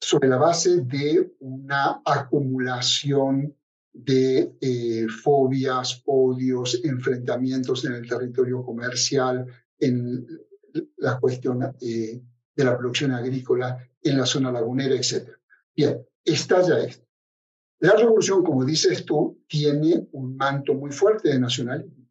sobre 0.00 0.28
la 0.28 0.36
base 0.36 0.80
de 0.80 1.36
una 1.38 2.02
acumulación 2.04 3.56
de 3.92 4.56
eh, 4.60 5.06
fobias, 5.08 6.02
odios, 6.06 6.80
enfrentamientos 6.82 7.84
en 7.84 7.92
el 7.92 8.08
territorio 8.08 8.64
comercial, 8.64 9.46
en 9.78 10.26
la 10.96 11.20
cuestión 11.20 11.62
eh, 11.80 12.20
de 12.56 12.64
la 12.64 12.76
producción 12.76 13.12
agrícola 13.12 13.78
en 14.02 14.18
la 14.18 14.26
zona 14.26 14.50
lagunera, 14.50 14.96
etc. 14.96 15.30
Bien, 15.74 16.04
estalla 16.24 16.80
esto. 16.80 17.03
La 17.80 17.94
revolución, 17.96 18.42
como 18.42 18.64
dices 18.64 19.04
tú, 19.04 19.42
tiene 19.46 20.08
un 20.12 20.36
manto 20.36 20.74
muy 20.74 20.92
fuerte 20.92 21.28
de 21.28 21.38
nacionalismo, 21.38 22.08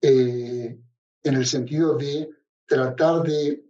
eh, 0.00 0.78
en 1.22 1.34
el 1.34 1.46
sentido 1.46 1.96
de 1.96 2.28
tratar 2.66 3.22
de 3.22 3.64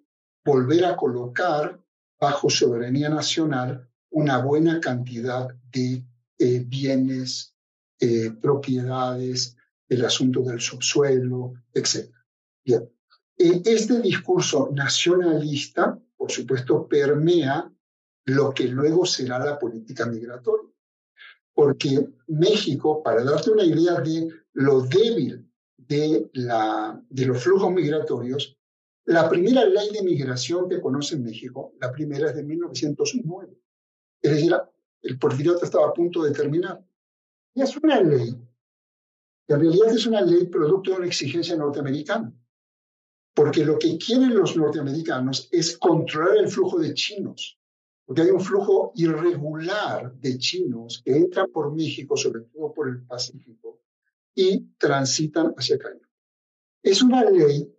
volver 0.45 0.85
a 0.85 0.97
colocar 0.97 1.81
bajo 2.21 2.51
soberanía 2.51 3.09
nacional 3.09 3.89
una 4.11 4.39
buena 4.39 4.81
cantidad 4.81 5.49
de 5.73 6.05
eh, 6.39 6.65
bienes, 6.67 7.55
eh, 8.01 8.31
propiedades, 8.31 9.57
el 9.89 10.05
asunto 10.05 10.41
del 10.43 10.61
subsuelo, 10.61 11.55
etc. 11.73 12.11
Bien, 12.65 12.89
este 13.37 14.01
discurso 14.01 14.71
nacionalista, 14.73 15.99
por 16.17 16.31
supuesto, 16.31 16.87
permea 16.87 17.71
lo 18.25 18.55
que 18.55 18.69
luego 18.69 19.05
será 19.05 19.39
la 19.39 19.59
política 19.59 20.07
migratoria. 20.07 20.72
Porque 21.55 22.09
México, 22.29 23.03
para 23.03 23.25
darte 23.25 23.51
una 23.51 23.65
idea 23.65 24.01
de 24.01 24.29
lo 24.55 24.83
débil 24.83 25.49
de, 25.77 26.31
la, 26.35 27.03
de 27.09 27.27
los 27.27 27.43
flujos 27.43 27.71
migratorios, 27.73 28.57
la 29.05 29.29
primera 29.29 29.65
ley 29.65 29.91
de 29.93 30.03
migración 30.03 30.69
que 30.69 30.81
conoce 30.81 31.17
México, 31.17 31.75
la 31.81 31.91
primera 31.93 32.31
es 32.31 32.37
de 32.37 32.45
1909. 32.45 33.59
Es 34.23 34.31
decir, 34.31 34.57
el 35.03 35.19
porfiriato 35.19 35.65
estaba 35.65 35.89
a 35.89 35.93
punto 35.93 36.23
de 36.23 36.31
terminar. 36.31 36.85
Y 37.55 37.63
es 37.63 37.77
una 37.77 38.01
ley, 38.01 38.35
en 39.49 39.61
realidad 39.61 39.95
es 39.95 40.07
una 40.07 40.23
ley 40.23 40.47
producto 40.47 40.93
de 40.93 40.97
una 40.99 41.07
exigencia 41.07 41.57
norteamericana 41.57 42.33
porque 43.35 43.65
lo 43.65 43.79
que 43.79 43.99
quieren 43.99 44.35
los 44.35 44.57
norteamericanos 44.57 45.49
es 45.51 45.77
controlar 45.79 46.37
el 46.37 46.49
flujo 46.49 46.79
de 46.79 46.95
chinos, 46.95 47.59
porque 48.05 48.23
hay 48.23 48.31
un 48.31 48.41
flujo 48.41 48.93
irregular 48.95 50.13
de 50.15 50.39
chinos 50.39 51.03
que 51.05 51.17
entran 51.17 51.51
por 51.51 51.73
México, 51.75 52.17
sobre 52.17 52.43
todo 52.43 52.73
por 52.73 52.89
el 52.89 53.03
Pacífico, 53.03 53.81
y 54.35 54.61
transitan 54.79 55.55
hacia 55.57 55.77
acá. 55.77 55.91
Es 56.83 57.03
una 57.03 57.25
ley 57.25 57.73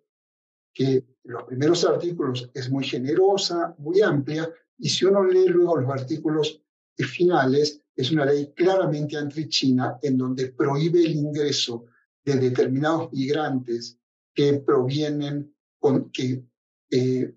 que 0.73 0.93
en 0.95 1.31
los 1.31 1.43
primeros 1.43 1.85
artículos 1.85 2.49
es 2.53 2.69
muy 2.69 2.83
generosa, 2.83 3.75
muy 3.77 4.01
amplia, 4.01 4.51
y 4.77 4.89
si 4.89 5.05
uno 5.05 5.23
lee 5.23 5.47
luego 5.47 5.77
los 5.77 5.91
artículos 5.91 6.61
finales, 6.97 7.81
es 7.95 8.11
una 8.11 8.25
ley 8.25 8.53
claramente 8.55 9.17
anti-China 9.17 9.99
en 10.01 10.17
donde 10.17 10.51
prohíbe 10.51 11.03
el 11.05 11.15
ingreso 11.15 11.85
de 12.23 12.35
determinados 12.35 13.11
migrantes 13.11 13.99
que 14.33 14.55
provienen, 14.55 15.55
con, 15.79 16.09
que 16.11 16.43
eh, 16.89 17.35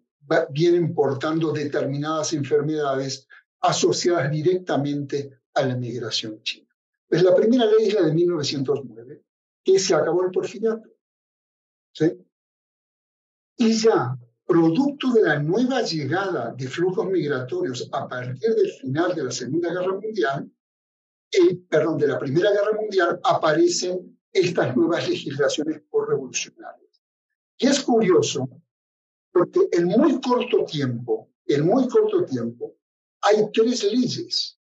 vienen 0.50 0.94
portando 0.94 1.52
determinadas 1.52 2.32
enfermedades 2.32 3.26
asociadas 3.60 4.30
directamente 4.30 5.40
a 5.54 5.62
la 5.62 5.76
migración 5.76 6.42
china. 6.42 6.68
Pues 7.08 7.22
la 7.22 7.34
primera 7.34 7.64
ley 7.66 7.88
es 7.88 7.94
la 7.94 8.02
de 8.02 8.12
1909, 8.12 9.22
que 9.64 9.78
se 9.78 9.94
acabó 9.94 10.24
el 10.24 10.30
porfiriato. 10.30 10.88
¿sí? 11.92 12.12
Y 13.58 13.72
ya, 13.72 14.18
producto 14.44 15.12
de 15.12 15.22
la 15.22 15.38
nueva 15.38 15.82
llegada 15.82 16.52
de 16.52 16.68
flujos 16.68 17.06
migratorios 17.06 17.88
a 17.92 18.06
partir 18.06 18.54
del 18.54 18.70
final 18.72 19.14
de 19.14 19.24
la 19.24 19.30
Segunda 19.30 19.72
Guerra 19.72 19.98
Mundial, 19.98 20.50
eh, 21.32 21.56
perdón, 21.68 21.98
de 21.98 22.08
la 22.08 22.18
Primera 22.18 22.50
Guerra 22.50 22.72
Mundial, 22.78 23.20
aparecen 23.24 24.18
estas 24.32 24.76
nuevas 24.76 25.08
legislaciones 25.08 25.82
por 25.88 26.08
revolucionarias. 26.08 27.02
Y 27.58 27.66
es 27.66 27.80
curioso 27.80 28.48
porque 29.36 29.68
en 29.72 29.84
muy 29.84 30.18
corto 30.22 30.64
tiempo, 30.64 31.28
en 31.46 31.66
muy 31.66 31.86
corto 31.88 32.24
tiempo, 32.24 32.74
hay 33.20 33.50
tres 33.52 33.84
leyes. 33.84 34.58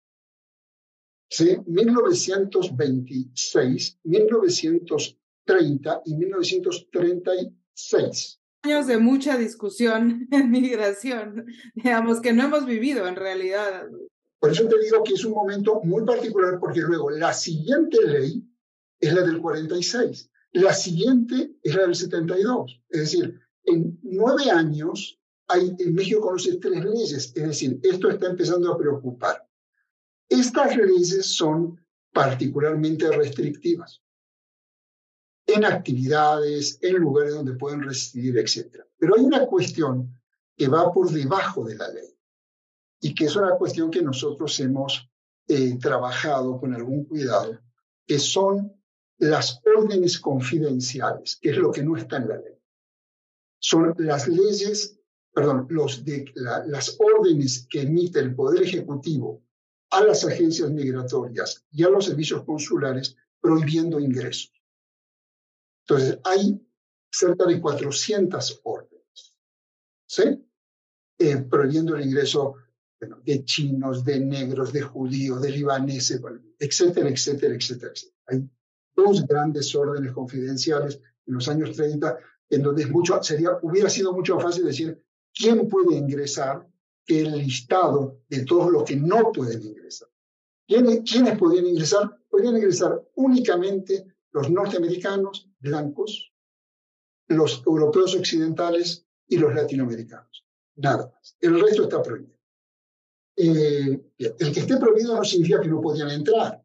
¿sí? 1.29 1.55
1926, 1.65 3.99
1930 4.03 6.01
y 6.05 6.15
1936 6.15 8.41
años 8.63 8.87
de 8.87 8.97
mucha 8.97 9.37
discusión 9.37 10.27
en 10.31 10.51
migración, 10.51 11.45
digamos, 11.75 12.19
que 12.19 12.33
no 12.33 12.43
hemos 12.43 12.65
vivido 12.65 13.07
en 13.07 13.15
realidad. 13.15 13.87
Por 14.39 14.51
eso 14.51 14.67
te 14.67 14.77
digo 14.79 15.05
que 15.05 15.13
es 15.13 15.23
un 15.23 15.31
momento 15.33 15.79
muy 15.83 16.03
particular, 16.03 16.59
porque 16.59 16.81
luego 16.81 17.11
la 17.11 17.31
siguiente 17.31 18.05
ley 18.05 18.43
es 18.99 19.13
la 19.13 19.21
del 19.21 19.39
46, 19.39 20.29
la 20.51 20.73
siguiente 20.73 21.55
es 21.63 21.75
la 21.75 21.83
del 21.83 21.95
72. 21.95 22.81
Es 22.89 22.99
decir, 22.99 23.39
en 23.65 23.99
nueve 24.03 24.49
años 24.51 25.19
hay, 25.47 25.75
en 25.77 25.93
México 25.93 26.21
conoce 26.21 26.57
tres 26.57 26.83
leyes, 26.83 27.13
es 27.13 27.33
decir, 27.33 27.79
esto 27.83 28.09
está 28.09 28.27
empezando 28.27 28.71
a 28.71 28.77
preocupar. 28.77 29.47
Estas 30.27 30.75
leyes 30.75 31.35
son 31.35 31.79
particularmente 32.11 33.11
restrictivas 33.11 34.01
en 35.45 35.65
actividades, 35.65 36.79
en 36.81 36.95
lugares 36.95 37.35
donde 37.35 37.53
pueden 37.53 37.83
residir, 37.83 38.37
etc. 38.37 38.83
Pero 38.97 39.15
hay 39.15 39.23
una 39.23 39.45
cuestión 39.45 40.19
que 40.55 40.67
va 40.67 40.91
por 40.91 41.11
debajo 41.11 41.63
de 41.63 41.75
la 41.75 41.89
ley 41.89 42.17
y 43.01 43.13
que 43.13 43.25
es 43.25 43.35
una 43.35 43.55
cuestión 43.55 43.91
que 43.91 44.01
nosotros 44.01 44.59
hemos 44.59 45.09
eh, 45.47 45.77
trabajado 45.79 46.59
con 46.59 46.73
algún 46.73 47.05
cuidado, 47.05 47.59
que 48.07 48.17
son 48.17 48.73
las 49.17 49.61
órdenes 49.77 50.19
confidenciales, 50.19 51.37
que 51.39 51.51
es 51.51 51.57
lo 51.57 51.71
que 51.71 51.83
no 51.83 51.95
está 51.95 52.17
en 52.17 52.29
la 52.29 52.37
ley. 52.37 52.54
Son 53.67 53.95
las 53.97 54.27
leyes, 54.27 54.99
perdón, 55.33 55.65
los 55.71 56.05
de, 56.05 56.31
las 56.35 56.95
órdenes 56.99 57.65
que 57.67 57.81
emite 57.81 58.19
el 58.19 58.35
Poder 58.35 58.61
Ejecutivo 58.61 59.41
a 59.89 60.03
las 60.03 60.23
agencias 60.23 60.69
migratorias 60.69 61.65
y 61.71 61.81
a 61.83 61.89
los 61.89 62.05
servicios 62.05 62.43
consulares 62.43 63.17
prohibiendo 63.41 63.99
ingresos. 63.99 64.53
Entonces, 65.81 66.19
hay 66.25 66.63
cerca 67.11 67.47
de 67.47 67.59
400 67.59 68.61
órdenes, 68.65 69.35
¿sí? 70.05 70.45
Eh, 71.17 71.37
prohibiendo 71.37 71.95
el 71.95 72.05
ingreso 72.05 72.57
de 72.99 73.45
chinos, 73.45 74.05
de 74.05 74.19
negros, 74.19 74.73
de 74.73 74.83
judíos, 74.83 75.41
de 75.41 75.49
libaneses, 75.49 76.21
etcétera, 76.59 77.09
etcétera, 77.09 77.55
etcétera, 77.55 77.93
Hay 78.27 78.47
dos 78.95 79.25
grandes 79.25 79.73
órdenes 79.73 80.11
confidenciales 80.11 81.01
en 81.25 81.33
los 81.33 81.47
años 81.47 81.75
30, 81.75 82.19
en 82.49 82.61
donde 82.61 82.85
mucho, 82.87 83.21
sería, 83.23 83.57
hubiera 83.61 83.89
sido 83.89 84.13
mucho 84.13 84.35
más 84.35 84.43
fácil 84.45 84.65
decir 84.65 85.03
quién 85.33 85.67
puede 85.67 85.95
ingresar 85.95 86.67
que 87.05 87.21
el 87.21 87.37
listado 87.37 88.21
de 88.27 88.45
todos 88.45 88.71
los 88.71 88.83
que 88.83 88.95
no 88.95 89.31
pueden 89.31 89.61
ingresar. 89.61 90.09
¿Quiénes, 90.67 91.01
¿Quiénes 91.09 91.37
podían 91.37 91.67
ingresar? 91.67 92.19
Podrían 92.29 92.57
ingresar 92.57 93.03
únicamente 93.15 94.05
los 94.31 94.49
norteamericanos 94.49 95.49
blancos, 95.59 96.33
los 97.27 97.63
europeos 97.65 98.15
occidentales 98.15 99.05
y 99.27 99.37
los 99.37 99.53
latinoamericanos. 99.53 100.45
Nada 100.75 101.11
más. 101.13 101.37
El 101.39 101.59
resto 101.59 101.83
está 101.83 102.01
prohibido. 102.01 102.35
Eh, 103.37 104.11
el 104.17 104.51
que 104.53 104.59
esté 104.59 104.77
prohibido 104.77 105.15
no 105.15 105.23
significa 105.23 105.61
que 105.61 105.67
no 105.67 105.81
podían 105.81 106.09
entrar. 106.09 106.63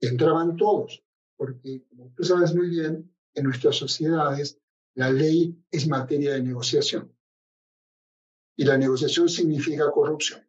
Entraban 0.00 0.56
todos, 0.56 1.04
porque 1.36 1.84
como 1.88 2.12
tú 2.14 2.24
sabes 2.24 2.54
muy 2.54 2.68
bien, 2.68 3.12
en 3.34 3.44
nuestras 3.44 3.76
sociedades 3.76 4.58
la 4.94 5.10
ley 5.10 5.56
es 5.70 5.86
materia 5.86 6.34
de 6.34 6.42
negociación. 6.42 7.14
Y 8.56 8.64
la 8.64 8.76
negociación 8.76 9.28
significa 9.28 9.90
corrupción. 9.90 10.46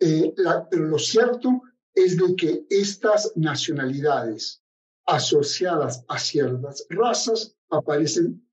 Eh, 0.00 0.34
pero 0.70 0.84
lo 0.84 0.98
cierto 0.98 1.62
es 1.94 2.16
de 2.16 2.34
que 2.36 2.66
estas 2.68 3.32
nacionalidades 3.36 4.62
asociadas 5.06 6.04
a 6.08 6.18
ciertas 6.18 6.86
razas 6.88 7.56
aparecen. 7.68 8.46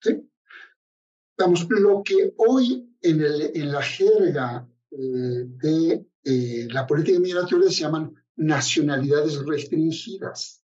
¿Sí? 0.00 0.26
lo 1.70 2.02
que 2.02 2.34
hoy 2.36 2.94
en 3.00 3.72
la 3.72 3.82
jerga 3.82 4.68
eh, 4.90 4.96
de 5.46 6.06
eh, 6.24 6.68
la 6.70 6.86
política 6.86 7.18
migratoria 7.18 7.70
se 7.70 7.80
llaman 7.80 8.14
nacionalidades 8.36 9.38
restringidas. 9.46 10.59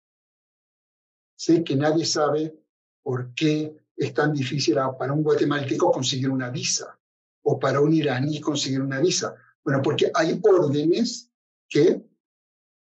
Sé 1.44 1.64
que 1.64 1.74
nadie 1.74 2.04
sabe 2.04 2.54
por 3.02 3.34
qué 3.34 3.76
es 3.96 4.14
tan 4.14 4.32
difícil 4.32 4.76
para 4.96 5.12
un 5.12 5.24
guatemalteco 5.24 5.90
conseguir 5.90 6.30
una 6.30 6.50
visa 6.50 6.96
o 7.42 7.58
para 7.58 7.80
un 7.80 7.92
iraní 7.92 8.40
conseguir 8.40 8.80
una 8.80 9.00
visa. 9.00 9.34
Bueno, 9.64 9.82
porque 9.82 10.08
hay 10.14 10.40
órdenes 10.40 11.32
que 11.68 12.00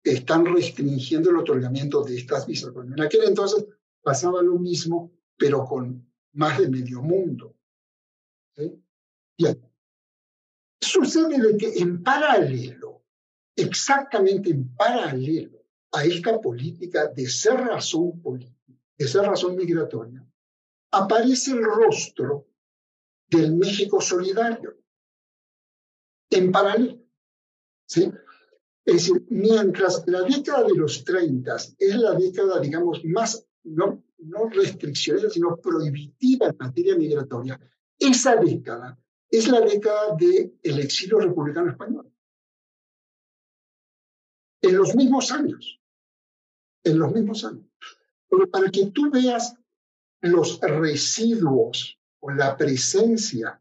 están 0.04 0.44
restringiendo 0.44 1.30
el 1.30 1.38
otorgamiento 1.38 2.04
de 2.04 2.18
estas 2.18 2.46
visas. 2.46 2.74
Bueno, 2.74 2.92
en 2.92 3.00
aquel 3.00 3.24
entonces 3.24 3.64
pasaba 4.02 4.42
lo 4.42 4.58
mismo, 4.58 5.10
pero 5.38 5.64
con 5.64 6.06
más 6.34 6.58
de 6.58 6.68
medio 6.68 7.00
mundo. 7.00 7.56
Bien. 8.54 9.66
Sucede 10.78 11.40
de 11.40 11.56
que 11.56 11.78
en 11.78 12.02
paralelo, 12.02 13.02
exactamente 13.56 14.50
en 14.50 14.76
paralelo 14.76 15.61
a 15.92 16.04
esta 16.04 16.40
política 16.40 17.08
de 17.08 17.28
ser 17.28 17.60
razón 17.60 18.20
política, 18.20 18.52
de 18.96 19.22
razón 19.22 19.56
migratoria, 19.56 20.26
aparece 20.92 21.52
el 21.52 21.64
rostro 21.64 22.46
del 23.28 23.54
México 23.56 24.00
solidario 24.00 24.78
en 26.30 26.52
paralelo. 26.52 26.98
¿sí? 27.86 28.10
Es 28.84 28.94
decir, 28.94 29.26
mientras 29.30 30.04
la 30.06 30.22
década 30.22 30.64
de 30.64 30.74
los 30.74 31.04
30 31.04 31.56
es 31.78 31.96
la 31.96 32.14
década, 32.14 32.60
digamos, 32.60 33.04
más 33.04 33.46
no, 33.64 34.04
no 34.18 34.48
restriccionista, 34.48 35.30
sino 35.30 35.56
prohibitiva 35.56 36.48
en 36.48 36.56
materia 36.58 36.96
migratoria, 36.96 37.60
esa 37.98 38.36
década 38.36 38.98
es 39.30 39.48
la 39.48 39.60
década 39.60 40.16
del 40.16 40.78
exilio 40.80 41.20
republicano 41.20 41.70
español. 41.70 42.12
En 44.60 44.76
los 44.76 44.94
mismos 44.94 45.32
años. 45.32 45.81
En 46.84 46.98
los 46.98 47.12
mismos 47.12 47.44
años. 47.44 47.66
Pero 48.28 48.50
para 48.50 48.70
que 48.70 48.86
tú 48.86 49.10
veas 49.10 49.54
los 50.20 50.60
residuos 50.60 51.98
o 52.20 52.30
la 52.30 52.56
presencia 52.56 53.60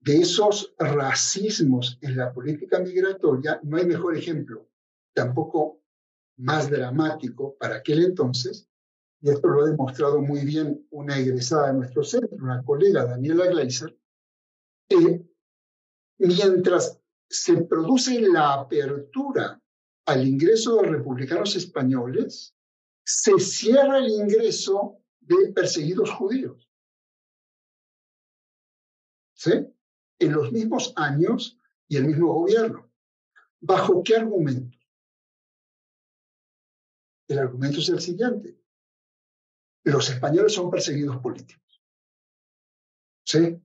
de 0.00 0.18
esos 0.18 0.74
racismos 0.78 1.98
en 2.00 2.16
la 2.16 2.32
política 2.32 2.78
migratoria, 2.78 3.60
no 3.62 3.76
hay 3.76 3.86
mejor 3.86 4.16
ejemplo, 4.16 4.68
tampoco 5.12 5.82
más 6.38 6.70
dramático 6.70 7.56
para 7.58 7.76
aquel 7.76 8.04
entonces, 8.04 8.68
y 9.20 9.30
esto 9.30 9.48
lo 9.48 9.62
ha 9.62 9.70
demostrado 9.70 10.20
muy 10.20 10.44
bien 10.44 10.86
una 10.90 11.18
egresada 11.18 11.68
de 11.68 11.78
nuestro 11.78 12.04
centro, 12.04 12.36
una 12.36 12.62
colega, 12.62 13.04
Daniela 13.04 13.46
Gleiser, 13.46 13.98
que 14.88 15.26
mientras 16.18 17.00
se 17.28 17.62
produce 17.64 18.20
la 18.20 18.54
apertura 18.54 19.60
al 20.06 20.26
ingreso 20.26 20.76
de 20.76 20.88
republicanos 20.88 21.56
españoles, 21.56 22.54
se 23.10 23.38
cierra 23.38 23.98
el 23.98 24.10
ingreso 24.10 25.00
de 25.20 25.52
perseguidos 25.54 26.10
judíos. 26.10 26.68
¿Sí? 29.34 29.52
en 30.18 30.32
los 30.32 30.52
mismos 30.52 30.92
años 30.96 31.58
y 31.86 31.96
el 31.96 32.06
mismo 32.06 32.32
gobierno. 32.32 32.90
¿Bajo 33.60 34.02
qué 34.02 34.16
argumento? 34.16 34.76
El 37.28 37.38
argumento 37.38 37.78
es 37.78 37.88
el 37.88 38.00
siguiente. 38.00 38.60
Los 39.84 40.10
españoles 40.10 40.52
son 40.52 40.70
perseguidos 40.70 41.18
políticos. 41.18 41.82
¿Sí? 43.24 43.60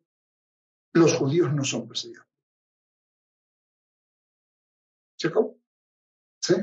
Los 0.93 1.13
judíos 1.15 1.53
no 1.53 1.63
son 1.63 1.87
perseguidos. 1.87 2.27
¿Chico? 5.17 5.57
¿Sí? 6.39 6.53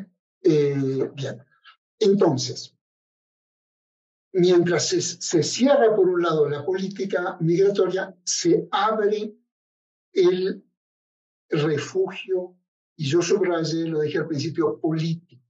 Eh, 0.43 1.11
bien. 1.15 1.45
Entonces, 2.01 2.75
mientras 4.33 4.89
se, 4.89 5.43
cierra 5.43 5.95
por 5.95 6.09
un 6.09 6.23
lado 6.23 6.49
la 6.49 6.65
política 6.65 7.37
migratoria, 7.41 8.17
se 8.25 8.67
abre 8.71 9.37
el 10.13 10.65
refugio, 11.51 12.57
y 12.97 13.05
yo 13.05 13.23
subrayé, 13.23 13.87
lo 13.87 14.01
dije 14.01 14.19
al 14.19 14.27
principio, 14.27 14.81
político. 14.81 15.43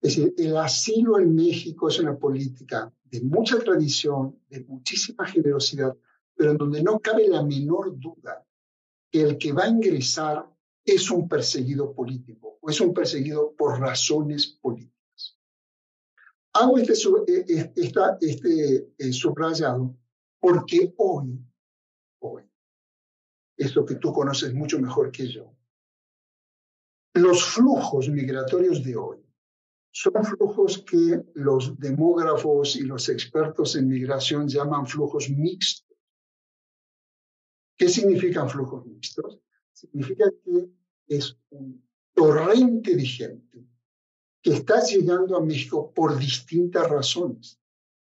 Es 0.00 0.16
decir, 0.16 0.34
el 0.36 0.56
asilo 0.56 1.18
en 1.18 1.34
México 1.34 1.88
es 1.88 1.98
una 2.00 2.18
política 2.18 2.92
de 3.04 3.20
mucha 3.20 3.58
tradición, 3.58 4.40
de 4.48 4.64
muchísima 4.64 5.26
generosidad, 5.26 5.96
pero 6.34 6.52
en 6.52 6.56
donde 6.56 6.82
no 6.82 6.98
cabe 6.98 7.28
la 7.28 7.42
menor 7.42 7.98
duda 7.98 8.44
que 9.10 9.22
el 9.22 9.38
que 9.38 9.52
va 9.52 9.64
a 9.64 9.68
ingresar 9.68 10.50
es 10.84 11.10
un 11.10 11.28
perseguido 11.28 11.94
político 11.94 12.58
o 12.60 12.70
es 12.70 12.80
un 12.80 12.92
perseguido 12.92 13.54
por 13.54 13.78
razones 13.78 14.46
políticas. 14.46 14.91
Hago 16.54 16.78
este, 16.78 16.92
eh, 16.92 17.44
eh, 17.48 17.72
este 18.20 18.92
eh, 18.98 19.12
subrayado 19.12 19.96
porque 20.38 20.92
hoy, 20.98 21.38
hoy, 22.20 22.42
esto 23.56 23.86
que 23.86 23.94
tú 23.94 24.12
conoces 24.12 24.52
mucho 24.52 24.78
mejor 24.78 25.10
que 25.10 25.28
yo. 25.28 25.54
Los 27.14 27.44
flujos 27.44 28.08
migratorios 28.08 28.84
de 28.84 28.96
hoy 28.96 29.24
son 29.92 30.24
flujos 30.24 30.84
que 30.88 31.22
los 31.34 31.78
demógrafos 31.78 32.76
y 32.76 32.82
los 32.82 33.08
expertos 33.08 33.76
en 33.76 33.88
migración 33.88 34.48
llaman 34.48 34.86
flujos 34.86 35.30
mixtos. 35.30 35.96
¿Qué 37.76 37.88
significan 37.88 38.48
flujos 38.48 38.84
mixtos? 38.86 39.40
Significa 39.72 40.30
que 40.44 40.70
es 41.08 41.38
un 41.50 41.86
torrente 42.14 42.96
de 42.96 43.06
gente 43.06 43.71
que 44.42 44.54
está 44.54 44.82
llegando 44.82 45.36
a 45.36 45.44
México 45.44 45.92
por 45.94 46.18
distintas 46.18 46.88
razones. 46.88 47.58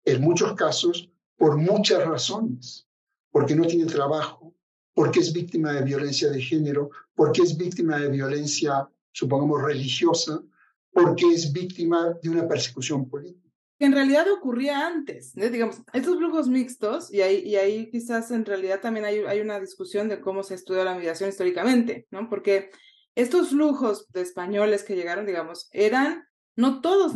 En 0.03 0.21
muchos 0.21 0.53
casos, 0.53 1.09
por 1.37 1.57
muchas 1.57 2.05
razones. 2.05 2.87
Porque 3.31 3.55
no 3.55 3.65
tiene 3.65 3.85
trabajo, 3.85 4.55
porque 4.93 5.19
es 5.19 5.33
víctima 5.33 5.73
de 5.73 5.83
violencia 5.83 6.29
de 6.29 6.41
género, 6.41 6.89
porque 7.15 7.41
es 7.41 7.57
víctima 7.57 7.97
de 7.97 8.09
violencia, 8.09 8.89
supongamos, 9.11 9.61
religiosa, 9.61 10.41
porque 10.91 11.25
es 11.33 11.51
víctima 11.51 12.15
de 12.21 12.29
una 12.29 12.47
persecución 12.47 13.09
política. 13.09 13.45
En 13.77 13.91
realidad 13.91 14.25
ocurría 14.31 14.87
antes, 14.87 15.33
digamos, 15.35 15.81
estos 15.91 16.15
flujos 16.15 16.47
mixtos, 16.47 17.13
y 17.13 17.21
ahí, 17.21 17.41
y 17.45 17.57
ahí 17.57 17.89
quizás 17.89 18.31
en 18.31 18.45
realidad 18.45 18.79
también 18.79 19.05
hay, 19.05 19.19
hay 19.19 19.41
una 19.41 19.59
discusión 19.59 20.07
de 20.07 20.21
cómo 20.21 20.43
se 20.43 20.55
estudió 20.55 20.85
la 20.85 20.95
migración 20.95 21.29
históricamente, 21.29 22.07
¿no? 22.09 22.29
Porque 22.29 22.69
estos 23.15 23.49
flujos 23.49 24.07
de 24.11 24.21
españoles 24.21 24.83
que 24.83 24.95
llegaron, 24.95 25.25
digamos, 25.25 25.69
eran, 25.71 26.25
no 26.55 26.81
todos 26.81 27.13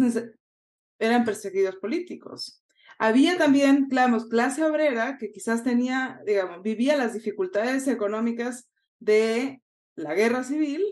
eran 0.97 1.25
perseguidos 1.25 1.75
políticos. 1.75 2.63
Había 2.97 3.38
también, 3.38 3.88
claro, 3.89 4.17
clase 4.29 4.63
obrera 4.63 5.17
que 5.17 5.31
quizás 5.31 5.63
tenía, 5.63 6.21
digamos, 6.25 6.62
vivía 6.62 6.97
las 6.97 7.13
dificultades 7.13 7.88
económicas 7.88 8.69
de 8.99 9.62
la 9.95 10.13
guerra 10.13 10.43
civil, 10.43 10.83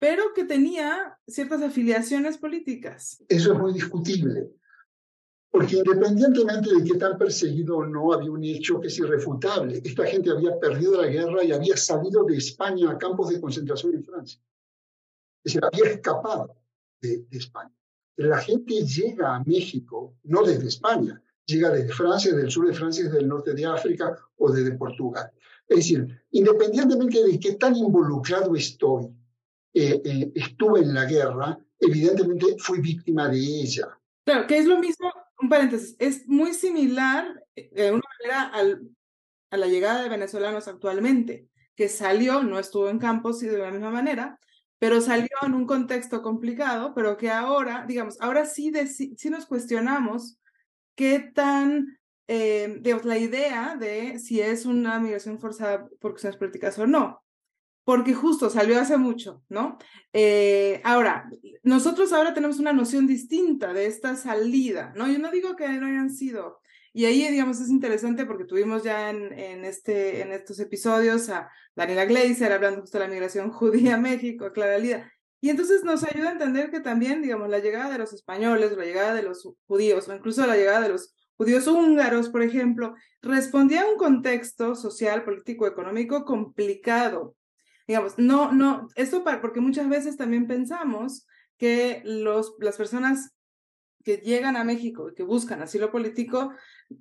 pero 0.00 0.32
que 0.34 0.44
tenía 0.44 1.18
ciertas 1.26 1.62
afiliaciones 1.62 2.38
políticas. 2.38 3.22
Eso 3.28 3.52
es 3.52 3.58
muy 3.58 3.72
discutible, 3.72 4.50
porque 5.54 5.76
independientemente 5.76 6.74
de 6.74 6.82
que 6.82 6.98
tan 6.98 7.16
perseguido 7.16 7.76
o 7.76 7.86
no, 7.86 8.12
había 8.12 8.28
un 8.28 8.42
hecho 8.42 8.80
que 8.80 8.88
es 8.88 8.98
irrefutable. 8.98 9.80
Esta 9.84 10.04
gente 10.04 10.32
había 10.32 10.58
perdido 10.58 11.00
la 11.00 11.06
guerra 11.06 11.44
y 11.44 11.52
había 11.52 11.76
salido 11.76 12.24
de 12.24 12.38
España 12.38 12.90
a 12.90 12.98
campos 12.98 13.28
de 13.28 13.40
concentración 13.40 13.94
en 13.94 14.02
Francia. 14.02 14.40
Es 15.44 15.54
decir, 15.54 15.60
había 15.64 15.92
escapado 15.92 16.56
de, 17.00 17.24
España. 17.30 17.72
La 18.16 18.38
gente 18.38 18.84
llega 18.84 19.36
a 19.36 19.44
México, 19.44 20.16
no 20.24 20.42
desde 20.42 20.66
España, 20.66 21.22
llega 21.46 21.70
desde 21.70 21.92
Francia, 21.92 22.34
del 22.34 22.50
sur 22.50 22.66
de 22.66 22.74
Francia, 22.74 23.04
desde 23.04 23.20
el 23.20 23.28
norte 23.28 23.54
de 23.54 23.64
África 23.64 24.18
o 24.38 24.50
desde 24.50 24.72
Portugal. 24.72 25.30
Es 25.68 25.76
decir, 25.76 26.20
independientemente 26.32 27.22
de 27.22 27.38
qué 27.38 27.52
tan 27.52 27.76
involucrado 27.76 28.56
estoy, 28.56 29.04
eh, 29.72 30.02
eh, 30.04 30.32
estuve 30.34 30.80
en 30.80 30.94
la 30.94 31.04
guerra, 31.04 31.56
evidentemente 31.78 32.56
fui 32.58 32.80
víctima 32.80 33.28
de 33.28 33.38
ella. 33.38 33.96
Claro, 34.24 34.46
que 34.48 34.58
es 34.58 34.66
lo 34.66 34.80
mismo, 34.80 35.12
un 35.44 35.48
paréntesis, 35.48 35.96
es 35.98 36.26
muy 36.28 36.54
similar 36.54 37.42
eh, 37.56 37.70
de 37.72 37.92
una 37.92 38.02
manera 38.18 38.42
al, 38.48 38.90
a 39.50 39.56
la 39.56 39.66
llegada 39.66 40.02
de 40.02 40.08
venezolanos 40.08 40.68
actualmente, 40.68 41.48
que 41.76 41.88
salió, 41.88 42.42
no 42.42 42.58
estuvo 42.58 42.88
en 42.88 42.98
campos 42.98 43.42
y 43.42 43.46
de 43.46 43.58
la 43.58 43.70
misma 43.70 43.90
manera, 43.90 44.38
pero 44.78 45.00
salió 45.00 45.28
en 45.42 45.54
un 45.54 45.66
contexto 45.66 46.22
complicado, 46.22 46.92
pero 46.94 47.16
que 47.16 47.30
ahora, 47.30 47.84
digamos, 47.86 48.20
ahora 48.20 48.44
sí, 48.44 48.72
sí 48.86 49.30
nos 49.30 49.46
cuestionamos 49.46 50.38
qué 50.94 51.20
tan, 51.20 51.98
eh, 52.28 52.78
digamos, 52.80 53.06
la 53.06 53.18
idea 53.18 53.76
de 53.76 54.18
si 54.18 54.40
es 54.40 54.66
una 54.66 55.00
migración 55.00 55.38
forzada 55.38 55.88
por 56.00 56.12
cuestiones 56.12 56.38
políticas 56.38 56.78
o 56.78 56.86
no, 56.86 57.23
porque 57.84 58.14
justo 58.14 58.50
salió 58.50 58.80
hace 58.80 58.96
mucho, 58.96 59.42
¿no? 59.48 59.78
Eh, 60.12 60.80
ahora, 60.84 61.30
nosotros 61.62 62.12
ahora 62.12 62.34
tenemos 62.34 62.58
una 62.58 62.72
noción 62.72 63.06
distinta 63.06 63.72
de 63.72 63.86
esta 63.86 64.16
salida, 64.16 64.92
¿no? 64.96 65.06
Yo 65.06 65.18
no 65.18 65.30
digo 65.30 65.54
que 65.56 65.68
no 65.68 65.86
hayan 65.86 66.10
sido, 66.10 66.60
y 66.92 67.04
ahí, 67.06 67.28
digamos, 67.30 67.60
es 67.60 67.68
interesante 67.68 68.24
porque 68.24 68.44
tuvimos 68.44 68.84
ya 68.84 69.10
en, 69.10 69.32
en, 69.38 69.64
este, 69.64 70.22
en 70.22 70.32
estos 70.32 70.60
episodios 70.60 71.28
a 71.28 71.50
Daniela 71.74 72.04
Gleiser 72.04 72.52
hablando 72.52 72.80
justo 72.80 72.98
de 72.98 73.04
la 73.04 73.10
migración 73.10 73.50
judía 73.50 73.96
a 73.96 73.98
México, 73.98 74.46
a 74.46 74.52
Clara 74.52 74.78
Lida, 74.78 75.10
y 75.44 75.50
entonces 75.50 75.84
nos 75.84 76.02
ayuda 76.04 76.30
a 76.30 76.32
entender 76.32 76.70
que 76.70 76.80
también, 76.80 77.20
digamos, 77.20 77.50
la 77.50 77.58
llegada 77.58 77.90
de 77.90 77.98
los 77.98 78.14
españoles, 78.14 78.74
la 78.78 78.84
llegada 78.86 79.12
de 79.12 79.24
los 79.24 79.46
judíos, 79.66 80.08
o 80.08 80.14
incluso 80.14 80.46
la 80.46 80.56
llegada 80.56 80.80
de 80.80 80.88
los 80.88 81.14
judíos 81.36 81.66
húngaros, 81.66 82.30
por 82.30 82.42
ejemplo, 82.42 82.94
respondía 83.20 83.82
a 83.82 83.90
un 83.90 83.98
contexto 83.98 84.74
social, 84.74 85.22
político, 85.22 85.66
económico 85.66 86.24
complicado. 86.24 87.36
Digamos, 87.86 88.14
no, 88.18 88.52
no, 88.52 88.88
esto 88.96 89.24
para, 89.24 89.40
porque 89.40 89.60
muchas 89.60 89.88
veces 89.88 90.16
también 90.16 90.46
pensamos 90.46 91.26
que 91.58 92.02
los, 92.04 92.54
las 92.58 92.76
personas 92.76 93.34
que 94.04 94.18
llegan 94.18 94.56
a 94.56 94.64
México 94.64 95.10
y 95.10 95.14
que 95.14 95.22
buscan 95.22 95.62
asilo 95.62 95.90
político 95.90 96.52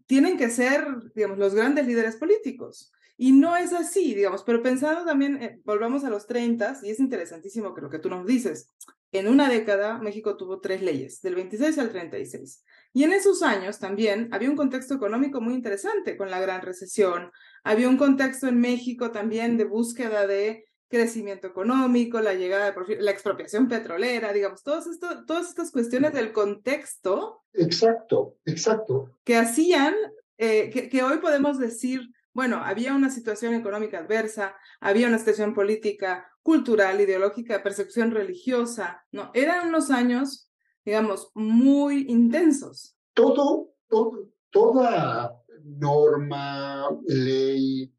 tienen 0.05 0.37
que 0.37 0.49
ser, 0.49 0.85
digamos, 1.15 1.37
los 1.37 1.53
grandes 1.53 1.85
líderes 1.85 2.15
políticos. 2.15 2.91
Y 3.15 3.31
no 3.31 3.55
es 3.55 3.73
así, 3.73 4.15
digamos, 4.15 4.43
pero 4.43 4.63
pensando 4.63 5.05
también, 5.05 5.41
eh, 5.41 5.61
volvamos 5.65 6.03
a 6.03 6.09
los 6.09 6.25
30, 6.25 6.79
y 6.81 6.89
es 6.89 6.99
interesantísimo 6.99 7.73
que 7.75 7.81
lo 7.81 7.89
que 7.89 7.99
tú 7.99 8.09
nos 8.09 8.25
dices, 8.25 8.67
en 9.11 9.27
una 9.27 9.47
década 9.47 9.99
México 9.99 10.35
tuvo 10.35 10.59
tres 10.59 10.81
leyes, 10.81 11.21
del 11.21 11.35
26 11.35 11.77
al 11.77 11.91
36. 11.91 12.63
Y 12.93 13.03
en 13.03 13.13
esos 13.13 13.43
años 13.43 13.77
también 13.77 14.29
había 14.31 14.49
un 14.49 14.55
contexto 14.55 14.95
económico 14.95 15.39
muy 15.41 15.53
interesante 15.53 16.17
con 16.17 16.31
la 16.31 16.39
gran 16.39 16.61
recesión, 16.61 17.31
había 17.63 17.87
un 17.87 17.97
contexto 17.97 18.47
en 18.47 18.59
México 18.59 19.11
también 19.11 19.57
de 19.57 19.65
búsqueda 19.65 20.25
de 20.25 20.65
crecimiento 20.93 21.47
económico, 21.47 22.21
la 22.21 22.35
llegada 22.35 22.71
de 22.71 23.01
la 23.01 23.11
expropiación 23.11 23.67
petrolera, 23.67 24.31
digamos, 24.31 24.63
todas 24.63 24.87
estas 24.87 25.71
cuestiones 25.71 26.13
del 26.13 26.31
contexto. 26.31 27.43
Exacto, 27.53 28.37
exacto. 28.45 29.09
Que 29.23 29.37
hacían, 29.37 29.95
eh, 30.37 30.69
que, 30.69 30.89
que 30.89 31.01
hoy 31.01 31.17
podemos 31.17 31.57
decir, 31.57 32.13
bueno, 32.33 32.61
había 32.63 32.93
una 32.93 33.09
situación 33.09 33.55
económica 33.55 33.99
adversa, 33.99 34.55
había 34.79 35.07
una 35.07 35.17
situación 35.17 35.53
política, 35.53 36.29
cultural, 36.43 37.01
ideológica, 37.01 37.63
persecución 37.63 38.11
religiosa, 38.11 39.03
¿no? 39.11 39.31
Eran 39.33 39.69
unos 39.69 39.89
años, 39.89 40.51
digamos, 40.85 41.31
muy 41.33 42.05
intensos. 42.07 42.95
Todo, 43.13 43.73
todo 43.87 44.33
toda 44.53 45.35
norma, 45.63 46.87
ley, 47.07 47.91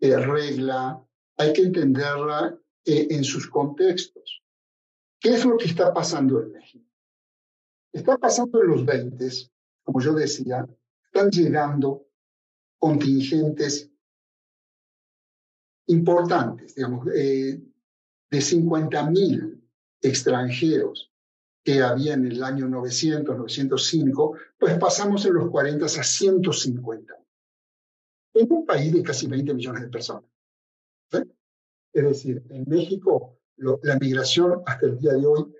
eh, 0.00 0.16
regla, 0.16 1.02
hay 1.38 1.52
que 1.52 1.62
entenderla 1.62 2.58
eh, 2.84 3.06
en 3.10 3.24
sus 3.24 3.48
contextos. 3.48 4.42
¿Qué 5.20 5.30
es 5.30 5.44
lo 5.44 5.56
que 5.56 5.66
está 5.66 5.94
pasando 5.94 6.42
en 6.42 6.52
México? 6.52 6.84
Está 7.92 8.18
pasando 8.18 8.62
en 8.62 8.68
los 8.68 8.84
20, 8.84 9.28
como 9.82 10.00
yo 10.00 10.12
decía, 10.12 10.68
están 11.04 11.30
llegando 11.30 12.06
contingentes 12.78 13.90
importantes, 15.86 16.74
digamos, 16.74 17.06
eh, 17.14 17.60
de 18.30 18.38
50.000 18.38 19.60
extranjeros 20.02 21.12
que 21.64 21.82
había 21.82 22.14
en 22.14 22.26
el 22.26 22.42
año 22.42 22.68
900, 22.68 23.36
905, 23.36 24.36
pues 24.58 24.78
pasamos 24.78 25.24
en 25.24 25.34
los 25.34 25.50
40 25.50 25.86
a 25.86 25.88
150. 25.88 27.14
En 28.34 28.52
un 28.52 28.66
país 28.66 28.92
de 28.92 29.02
casi 29.02 29.26
20 29.26 29.54
millones 29.54 29.82
de 29.82 29.88
personas. 29.88 30.30
Es 31.98 32.04
decir, 32.04 32.44
en 32.50 32.64
México 32.68 33.36
la 33.56 33.98
migración 33.98 34.62
hasta 34.66 34.86
el 34.86 34.98
día 34.98 35.14
de 35.14 35.26
hoy 35.26 35.52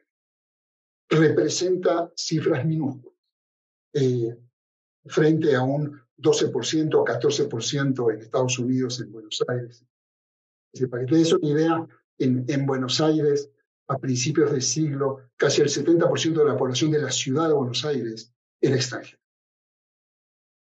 representa 1.11 2.12
cifras 2.14 2.64
minúsculas 2.64 3.18
eh, 3.92 4.38
frente 5.07 5.57
a 5.57 5.62
un 5.62 6.01
12% 6.16 6.94
o 6.94 7.05
14% 7.05 8.14
en 8.14 8.20
Estados 8.20 8.59
Unidos, 8.61 9.01
en 9.01 9.11
Buenos 9.11 9.42
Aires. 9.48 9.85
para 10.88 11.05
que 11.05 11.11
te 11.11 11.18
des 11.18 11.33
una 11.33 11.48
idea, 11.48 11.88
en, 12.18 12.44
en 12.46 12.66
Buenos 12.66 13.01
Aires, 13.01 13.51
a 13.88 13.98
principios 13.98 14.53
del 14.53 14.62
siglo, 14.62 15.31
casi 15.37 15.62
el 15.62 15.68
70% 15.68 16.35
de 16.35 16.44
la 16.44 16.57
población 16.57 16.92
de 16.92 17.03
la 17.03 17.11
ciudad 17.11 17.48
de 17.48 17.55
Buenos 17.55 17.85
Aires 17.85 18.33
era 18.61 18.77
extranjera. 18.77 19.20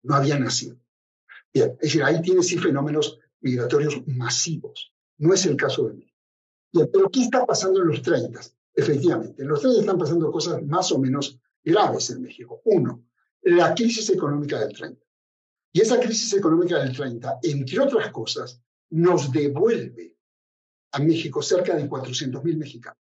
No 0.05 0.15
había 0.15 0.39
nacido. 0.39 0.79
Bien, 1.53 1.73
es 1.73 1.79
decir, 1.81 2.03
ahí 2.03 2.23
tienes 2.23 2.47
sí 2.47 2.57
fenómenos 2.57 3.19
migratorios 3.41 4.07
masivos. 4.07 4.96
No 5.19 5.33
es 5.35 5.47
el 5.47 5.57
caso 5.57 5.87
de 5.89 5.95
México. 5.95 6.19
Bien, 6.73 6.91
pero 6.93 7.11
¿qué 7.11 7.23
está 7.23 7.47
pasando 7.47 7.81
en 7.81 7.89
los 7.89 8.03
30? 8.03 8.41
Efectivamente, 8.75 9.43
en 9.43 9.49
los 9.49 9.61
30 9.61 9.81
están 9.81 9.99
pasando 9.99 10.31
cosas 10.31 10.63
más 10.63 10.93
o 10.93 10.99
menos 10.99 11.39
graves 11.65 12.11
en 12.11 12.23
México. 12.23 12.61
Uno, 12.65 13.05
la 13.43 13.75
crisis 13.75 14.11
económica 14.11 14.61
del 14.61 14.73
30. 14.73 15.01
Y 15.73 15.81
esa 15.81 16.01
crisis 16.01 16.33
económica 16.35 16.79
del 16.79 16.95
30, 16.95 17.41
entre 17.43 17.81
otras 17.81 18.11
cosas, 18.11 18.61
nos 18.91 19.33
devuelve 19.33 20.17
a 20.93 20.99
México 21.01 21.43
cerca 21.43 21.75
de 21.75 21.89
400.000 21.89 22.57
mexicanos, 22.57 23.03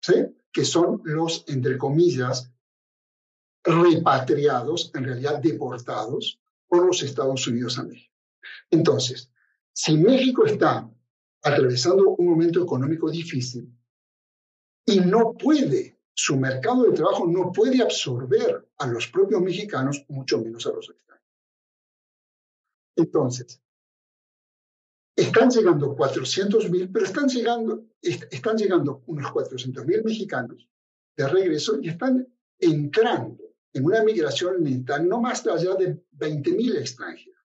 ¿sí? 0.00 0.14
que 0.52 0.64
son 0.64 1.00
los, 1.04 1.44
entre 1.48 1.76
comillas, 1.76 2.52
repatriados, 3.64 4.92
en 4.94 5.04
realidad 5.04 5.40
deportados 5.40 6.40
por 6.68 6.86
los 6.86 7.02
Estados 7.02 7.46
Unidos 7.46 7.78
a 7.78 7.84
México. 7.84 8.14
Entonces, 8.70 9.30
Si 9.78 9.94
México 9.94 10.46
está 10.46 10.90
atravesando 11.42 12.08
un 12.08 12.26
momento 12.26 12.62
económico 12.62 13.10
difícil 13.10 13.70
y 14.86 15.00
no 15.00 15.34
puede, 15.34 16.00
su 16.14 16.38
mercado 16.38 16.84
de 16.84 16.92
trabajo 16.92 17.26
no 17.26 17.52
puede 17.52 17.82
absorber 17.82 18.70
a 18.78 18.86
los 18.86 19.06
propios 19.08 19.42
mexicanos, 19.42 20.02
mucho 20.08 20.40
menos 20.40 20.66
a 20.66 20.70
los 20.70 20.88
extranjeros. 20.88 21.30
Entonces, 22.96 23.60
están 25.14 25.50
llegando 25.50 25.94
400 25.94 26.70
mil, 26.70 26.90
pero 26.90 27.04
están 27.04 27.28
llegando, 27.28 27.84
están 28.00 28.56
llegando 28.56 29.02
unos 29.06 29.30
400 29.30 29.84
mil 29.84 30.02
mexicanos 30.02 30.66
de 31.18 31.28
regreso 31.28 31.78
y 31.82 31.90
están 31.90 32.26
entrando 32.58 33.44
en 33.74 33.84
una 33.84 34.02
migración 34.02 34.62
mental 34.62 35.06
no 35.06 35.20
más 35.20 35.46
allá 35.46 35.74
de 35.74 36.02
20 36.12 36.52
mil 36.52 36.76
extranjeros, 36.76 37.44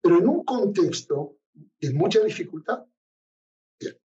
pero 0.00 0.18
en 0.18 0.28
un 0.28 0.44
contexto 0.44 1.38
de 1.52 1.92
mucha 1.92 2.20
dificultad. 2.20 2.84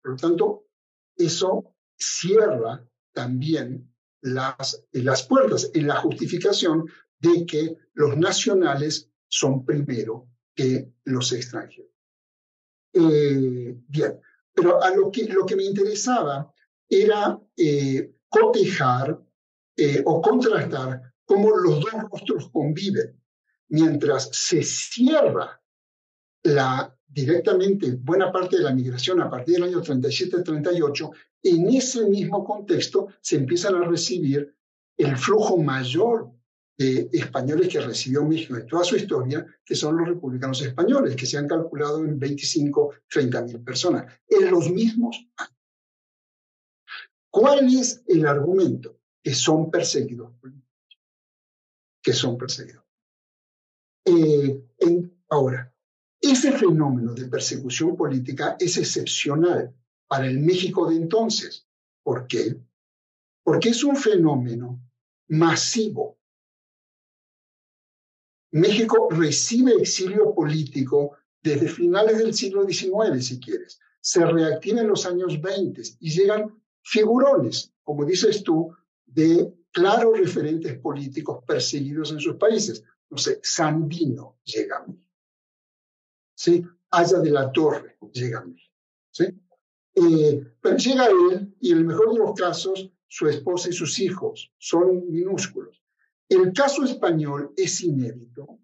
Por 0.02 0.12
lo 0.12 0.18
tanto, 0.18 0.68
eso 1.16 1.76
cierra 1.98 2.88
también 3.14 3.94
las, 4.22 4.86
las 4.92 5.24
puertas 5.24 5.70
en 5.74 5.88
la 5.88 5.96
justificación 5.98 6.86
de 7.20 7.46
que 7.46 7.78
los 7.94 8.18
nacionales 8.18 9.10
son 9.28 9.66
primero 9.66 10.30
que 10.56 10.92
los 11.04 11.32
extranjeros. 11.34 11.92
Eh, 12.94 13.76
bien, 13.88 14.20
pero 14.54 14.82
a 14.82 14.90
lo 14.92 15.12
que, 15.12 15.26
lo 15.26 15.46
que 15.46 15.56
me 15.56 15.64
interesaba 15.64 16.52
era 16.90 17.40
eh, 17.56 18.16
cotejar 18.30 19.20
eh, 19.76 20.02
o 20.06 20.22
contrastar 20.22 21.14
cómo 21.26 21.56
los 21.56 21.82
dos 21.82 21.92
rostros 22.10 22.50
conviven. 22.52 23.22
Mientras 23.70 24.30
se 24.32 24.64
cierra 24.64 25.62
la, 26.44 26.97
directamente 27.08 27.92
buena 27.92 28.32
parte 28.32 28.58
de 28.58 28.64
la 28.64 28.74
migración 28.74 29.22
a 29.22 29.30
partir 29.30 29.56
del 29.56 29.64
año 29.64 29.82
37-38, 29.82 31.12
en 31.44 31.68
ese 31.70 32.06
mismo 32.06 32.44
contexto 32.44 33.08
se 33.22 33.38
empiezan 33.38 33.76
a 33.76 33.88
recibir 33.88 34.54
el 34.98 35.16
flujo 35.18 35.58
mayor 35.58 36.32
de 36.78 37.10
españoles 37.12 37.70
que 37.70 37.82
recibió 37.82 38.24
México 38.24 38.56
en 38.56 38.68
toda 38.68 38.84
su 38.84 38.96
historia, 38.96 39.46
que 39.66 39.76
son 39.76 39.98
los 39.98 40.08
republicanos 40.08 40.62
españoles, 40.62 41.16
que 41.16 41.26
se 41.26 41.38
han 41.38 41.48
calculado 41.48 42.04
en 42.04 42.20
25, 42.20 42.94
30 43.10 43.42
mil 43.44 43.60
personas, 43.62 44.14
en 44.28 44.52
los 44.52 44.70
mismos 44.70 45.28
años. 45.38 45.58
¿Cuál 47.30 47.68
es 47.68 48.04
el 48.08 48.26
argumento? 48.26 49.00
Que 49.24 49.34
son 49.34 49.70
perseguidos 49.70 50.34
Que 52.02 52.14
son 52.14 52.38
perseguidos. 52.38 52.84
Eh, 54.06 54.64
ahora, 55.30 55.74
ese 56.32 56.52
fenómeno 56.52 57.14
de 57.14 57.28
persecución 57.28 57.96
política 57.96 58.56
es 58.60 58.78
excepcional 58.78 59.74
para 60.08 60.28
el 60.28 60.40
México 60.40 60.90
de 60.90 60.96
entonces. 60.96 61.68
¿Por 62.04 62.28
qué? 62.28 62.58
Porque 63.44 63.70
es 63.70 63.84
un 63.84 63.96
fenómeno 63.96 64.82
masivo. 65.30 66.18
México 68.52 69.10
recibe 69.12 69.74
exilio 69.74 70.34
político 70.34 71.18
desde 71.42 71.68
finales 71.68 72.18
del 72.18 72.34
siglo 72.34 72.68
XIX, 72.68 73.26
si 73.26 73.40
quieres. 73.40 73.80
Se 74.00 74.26
reactiva 74.26 74.82
en 74.82 74.88
los 74.88 75.06
años 75.06 75.42
20 75.42 75.82
y 76.00 76.12
llegan 76.12 76.62
figurones, 76.82 77.74
como 77.84 78.06
dices 78.06 78.44
tú, 78.44 78.74
de 79.06 79.54
claros 79.72 80.18
referentes 80.18 80.80
políticos 80.80 81.44
perseguidos 81.46 82.12
en 82.12 82.20
sus 82.20 82.36
países. 82.36 82.84
No 83.10 83.18
sé, 83.18 83.40
Sandino 83.44 84.38
llega. 84.44 84.86
¿Sí? 86.38 86.64
Haya 86.92 87.20
de 87.20 87.32
la 87.32 87.52
Torre 87.52 87.98
llega 88.14 88.40
a 88.40 88.46
mí. 88.46 88.56
¿Sí? 89.12 89.26
Eh, 89.96 90.54
pero 90.62 90.78
llega 90.78 91.08
él 91.08 91.56
y 91.60 91.72
en 91.72 91.80
el 91.80 91.86
mejor 91.86 92.14
de 92.14 92.20
los 92.20 92.34
casos 92.36 92.92
su 93.08 93.28
esposa 93.28 93.70
y 93.70 93.74
sus 93.74 94.00
hijos 94.00 94.54
son 94.60 95.10
minúsculos. 95.10 95.82
El 96.30 96.54
caso 96.54 96.84
español 96.84 97.54
es 97.58 97.82
inédito 97.82 98.60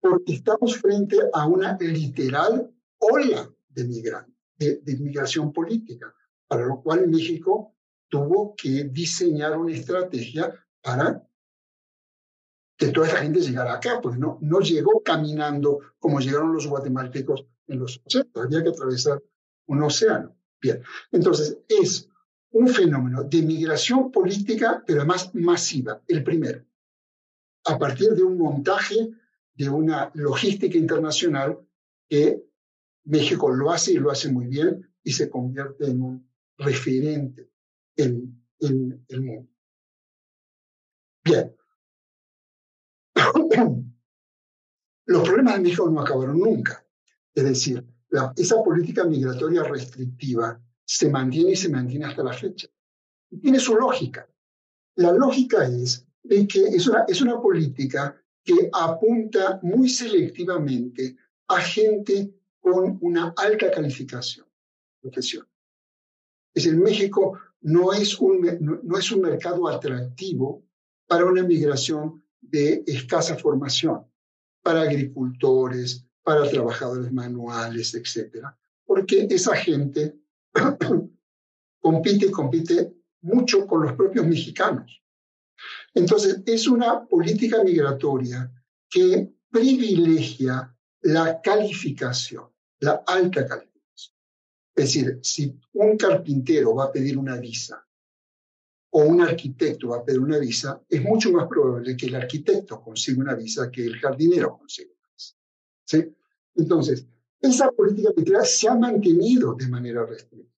porque 0.00 0.34
estamos 0.34 0.76
frente 0.76 1.16
a 1.32 1.46
una 1.46 1.76
literal 1.80 2.72
ola 2.98 3.50
de, 3.68 3.84
migración, 3.84 4.36
de 4.56 4.96
migración 4.98 5.52
política 5.52 6.14
para 6.46 6.66
lo 6.66 6.80
cual 6.80 7.08
México 7.08 7.74
tuvo 8.08 8.54
que 8.56 8.84
diseñar 8.84 9.58
una 9.58 9.72
estrategia 9.72 10.54
para 10.80 11.26
que 12.80 12.88
toda 12.88 13.08
esa 13.08 13.18
gente 13.18 13.42
llegara 13.42 13.74
acá, 13.74 14.00
porque 14.00 14.18
no, 14.18 14.38
no 14.40 14.60
llegó 14.60 15.02
caminando 15.02 15.80
como 15.98 16.18
llegaron 16.18 16.54
los 16.54 16.66
guatemaltecos 16.66 17.44
en 17.66 17.78
los 17.78 18.00
80, 18.06 18.40
había 18.40 18.62
que 18.62 18.70
atravesar 18.70 19.22
un 19.66 19.82
océano. 19.82 20.34
Bien, 20.62 20.82
entonces 21.12 21.58
es 21.68 22.08
un 22.52 22.68
fenómeno 22.68 23.22
de 23.24 23.42
migración 23.42 24.10
política, 24.10 24.82
pero 24.86 25.00
además 25.00 25.30
masiva, 25.34 26.02
el 26.08 26.24
primero, 26.24 26.64
a 27.66 27.78
partir 27.78 28.12
de 28.14 28.22
un 28.22 28.38
montaje 28.38 29.10
de 29.54 29.68
una 29.68 30.10
logística 30.14 30.78
internacional 30.78 31.60
que 32.08 32.42
México 33.04 33.50
lo 33.50 33.70
hace 33.70 33.92
y 33.92 33.98
lo 33.98 34.10
hace 34.10 34.32
muy 34.32 34.46
bien 34.46 34.90
y 35.04 35.12
se 35.12 35.28
convierte 35.28 35.84
en 35.84 36.00
un 36.00 36.30
referente 36.56 37.50
en, 37.96 38.42
en 38.58 39.04
el 39.06 39.20
mundo. 39.20 39.50
Bien. 41.22 41.59
Los 45.06 45.28
problemas 45.28 45.54
de 45.54 45.60
México 45.60 45.90
no 45.90 46.00
acabaron 46.00 46.38
nunca. 46.38 46.84
Es 47.34 47.44
decir, 47.44 47.84
esa 48.36 48.62
política 48.62 49.04
migratoria 49.04 49.62
restrictiva 49.64 50.60
se 50.84 51.08
mantiene 51.08 51.52
y 51.52 51.56
se 51.56 51.68
mantiene 51.68 52.06
hasta 52.06 52.22
la 52.22 52.32
fecha. 52.32 52.68
tiene 53.40 53.60
su 53.60 53.76
lógica. 53.76 54.28
La 54.96 55.12
lógica 55.12 55.66
es 55.66 56.06
de 56.22 56.46
que 56.46 56.64
es 56.64 56.86
una, 56.86 57.04
es 57.08 57.20
una 57.22 57.40
política 57.40 58.20
que 58.44 58.68
apunta 58.72 59.60
muy 59.62 59.88
selectivamente 59.88 61.16
a 61.48 61.60
gente 61.60 62.34
con 62.60 62.98
una 63.00 63.32
alta 63.36 63.70
calificación, 63.70 64.46
profesión. 65.00 65.46
Es 66.54 66.64
decir, 66.64 66.78
México 66.78 67.38
no 67.62 67.92
es, 67.92 68.18
un, 68.18 68.80
no, 68.82 68.98
es 68.98 69.12
un 69.12 69.22
mercado 69.22 69.68
atractivo 69.68 70.64
para 71.06 71.26
una 71.26 71.42
migración 71.42 72.22
de 72.40 72.82
escasa 72.86 73.36
formación, 73.36 74.04
para 74.62 74.82
agricultores, 74.82 76.06
para 76.22 76.48
trabajadores 76.48 77.12
manuales, 77.12 77.94
etcétera, 77.94 78.58
porque 78.84 79.26
esa 79.30 79.56
gente 79.56 80.18
compite 81.80 82.26
y 82.26 82.30
compite 82.30 82.94
mucho 83.22 83.66
con 83.66 83.82
los 83.82 83.92
propios 83.94 84.26
mexicanos. 84.26 85.02
Entonces, 85.94 86.42
es 86.46 86.66
una 86.66 87.06
política 87.06 87.62
migratoria 87.62 88.50
que 88.88 89.32
privilegia 89.50 90.74
la 91.02 91.40
calificación, 91.40 92.48
la 92.80 93.02
alta 93.06 93.46
calificación. 93.46 94.16
Es 94.74 94.84
decir, 94.84 95.18
si 95.22 95.58
un 95.72 95.96
carpintero 95.96 96.74
va 96.74 96.84
a 96.84 96.92
pedir 96.92 97.18
una 97.18 97.36
visa 97.36 97.86
o 98.90 99.02
un 99.02 99.20
arquitecto 99.20 99.88
va 99.88 99.98
a 99.98 100.04
pedir 100.04 100.20
una 100.20 100.38
visa, 100.38 100.82
es 100.88 101.02
mucho 101.02 101.30
más 101.32 101.46
probable 101.46 101.96
que 101.96 102.06
el 102.06 102.14
arquitecto 102.14 102.80
consiga 102.82 103.20
una 103.20 103.34
visa 103.34 103.70
que 103.70 103.84
el 103.84 103.98
jardinero 103.98 104.58
consiga 104.58 104.90
una 104.98 105.08
visa. 105.12 105.36
¿Sí? 105.84 106.16
Entonces, 106.56 107.06
esa 107.40 107.70
política 107.70 108.10
migratoria 108.10 108.44
se 108.44 108.68
ha 108.68 108.74
mantenido 108.74 109.54
de 109.54 109.68
manera 109.68 110.04
restrictiva. 110.04 110.50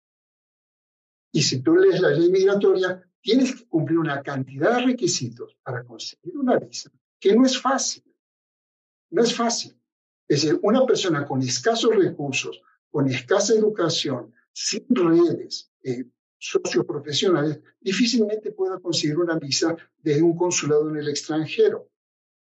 Y 1.32 1.42
si 1.42 1.60
tú 1.60 1.76
lees 1.76 2.00
la 2.00 2.10
ley 2.10 2.30
migratoria, 2.30 3.02
tienes 3.20 3.54
que 3.54 3.66
cumplir 3.66 3.98
una 3.98 4.22
cantidad 4.22 4.76
de 4.76 4.86
requisitos 4.86 5.56
para 5.62 5.84
conseguir 5.84 6.36
una 6.36 6.58
visa, 6.58 6.90
que 7.18 7.34
no 7.34 7.46
es 7.46 7.58
fácil. 7.58 8.04
No 9.10 9.22
es 9.22 9.34
fácil. 9.34 9.78
Es 10.26 10.42
decir, 10.42 10.58
una 10.62 10.84
persona 10.86 11.26
con 11.26 11.42
escasos 11.42 11.94
recursos 11.94 12.60
con 12.92 13.08
escasa 13.08 13.54
educación, 13.54 14.34
sin 14.52 14.84
redes 14.90 15.72
eh, 15.82 16.04
socioprofesionales, 16.42 17.60
difícilmente 17.80 18.50
pueda 18.50 18.80
conseguir 18.80 19.18
una 19.18 19.38
visa 19.38 19.76
desde 19.96 20.22
un 20.22 20.36
consulado 20.36 20.90
en 20.90 20.96
el 20.96 21.08
extranjero. 21.08 21.88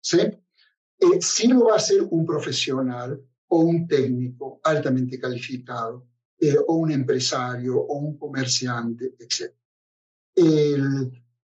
¿sí? 0.02 0.20
Eh, 0.20 1.22
si 1.22 1.48
lo 1.48 1.66
va 1.66 1.74
a 1.74 1.78
hacer 1.78 2.02
un 2.10 2.26
profesional 2.26 3.22
o 3.50 3.60
un 3.60 3.88
técnico 3.88 4.60
altamente 4.64 5.20
calificado, 5.20 6.08
eh, 6.40 6.56
o 6.68 6.74
un 6.74 6.92
empresario 6.92 7.78
o 7.78 7.98
un 8.00 8.18
comerciante, 8.18 9.14
etc. 9.20 9.54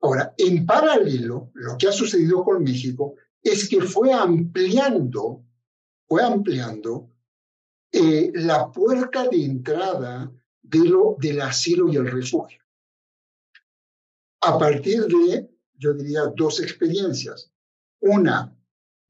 ahora, 0.00 0.32
en 0.38 0.64
paralelo, 0.64 1.50
lo 1.54 1.76
que 1.76 1.88
ha 1.88 1.92
sucedido 1.92 2.44
con 2.44 2.62
México 2.62 3.16
es 3.42 3.68
que 3.68 3.80
fue 3.80 4.12
ampliando, 4.12 5.44
fue 6.06 6.22
ampliando 6.22 7.10
eh, 7.90 8.30
la 8.34 8.70
puerta 8.70 9.28
de 9.28 9.44
entrada 9.44 10.32
de 10.68 10.88
lo, 10.88 11.16
del 11.18 11.40
asilo 11.40 11.90
y 11.92 11.96
el 11.96 12.10
refugio. 12.10 12.60
A 14.40 14.58
partir 14.58 15.06
de, 15.06 15.48
yo 15.74 15.94
diría, 15.94 16.22
dos 16.34 16.60
experiencias. 16.60 17.50
Una 18.00 18.56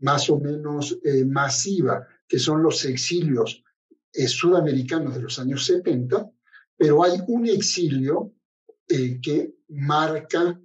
más 0.00 0.28
o 0.30 0.38
menos 0.38 0.98
eh, 1.02 1.24
masiva, 1.24 2.06
que 2.28 2.38
son 2.38 2.62
los 2.62 2.84
exilios 2.84 3.62
sudamericanos 4.12 5.14
de 5.14 5.22
los 5.22 5.38
años 5.38 5.64
70, 5.66 6.30
pero 6.76 7.04
hay 7.04 7.20
un 7.28 7.46
exilio 7.46 8.32
que 8.86 9.56
marca 9.68 10.58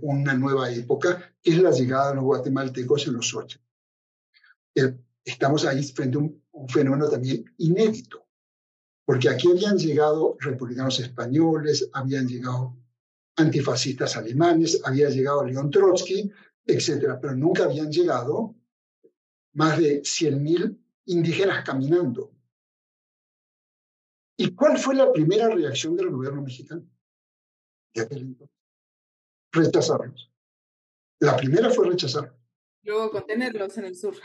una 0.00 0.34
nueva 0.34 0.70
época, 0.72 1.36
que 1.40 1.52
es 1.52 1.58
la 1.58 1.70
llegada 1.70 2.10
de 2.10 2.16
los 2.16 2.24
guatemaltecos 2.24 3.06
en 3.06 3.14
los 3.14 3.32
80. 3.32 3.62
estamos 5.24 5.64
ahí 5.64 5.84
frente 5.84 6.18
a 6.18 6.20
un 6.20 6.68
fenómeno 6.68 7.08
también 7.08 7.44
inédito, 7.58 8.21
porque 9.04 9.28
aquí 9.28 9.50
habían 9.50 9.76
llegado 9.76 10.36
republicanos 10.40 11.00
españoles, 11.00 11.88
habían 11.92 12.26
llegado 12.26 12.76
antifascistas 13.36 14.16
alemanes, 14.16 14.80
había 14.84 15.08
llegado 15.08 15.44
León 15.44 15.70
Trotsky, 15.70 16.30
etcétera, 16.64 17.18
pero 17.20 17.34
nunca 17.34 17.64
habían 17.64 17.90
llegado 17.90 18.54
más 19.54 19.78
de 19.78 20.02
100.000 20.02 20.78
indígenas 21.06 21.64
caminando. 21.64 22.32
¿Y 24.36 24.54
cuál 24.54 24.78
fue 24.78 24.94
la 24.94 25.12
primera 25.12 25.48
reacción 25.48 25.96
del 25.96 26.10
gobierno 26.10 26.42
mexicano? 26.42 26.88
De 27.94 28.02
aquel 28.02 28.22
entonces. 28.22 28.56
Rechazarlos. 29.52 30.30
La 31.20 31.36
primera 31.36 31.70
fue 31.70 31.88
rechazarlos. 31.88 32.34
Luego 32.82 33.10
contenerlos 33.10 33.76
en 33.78 33.84
el 33.84 33.94
sur. 33.94 34.16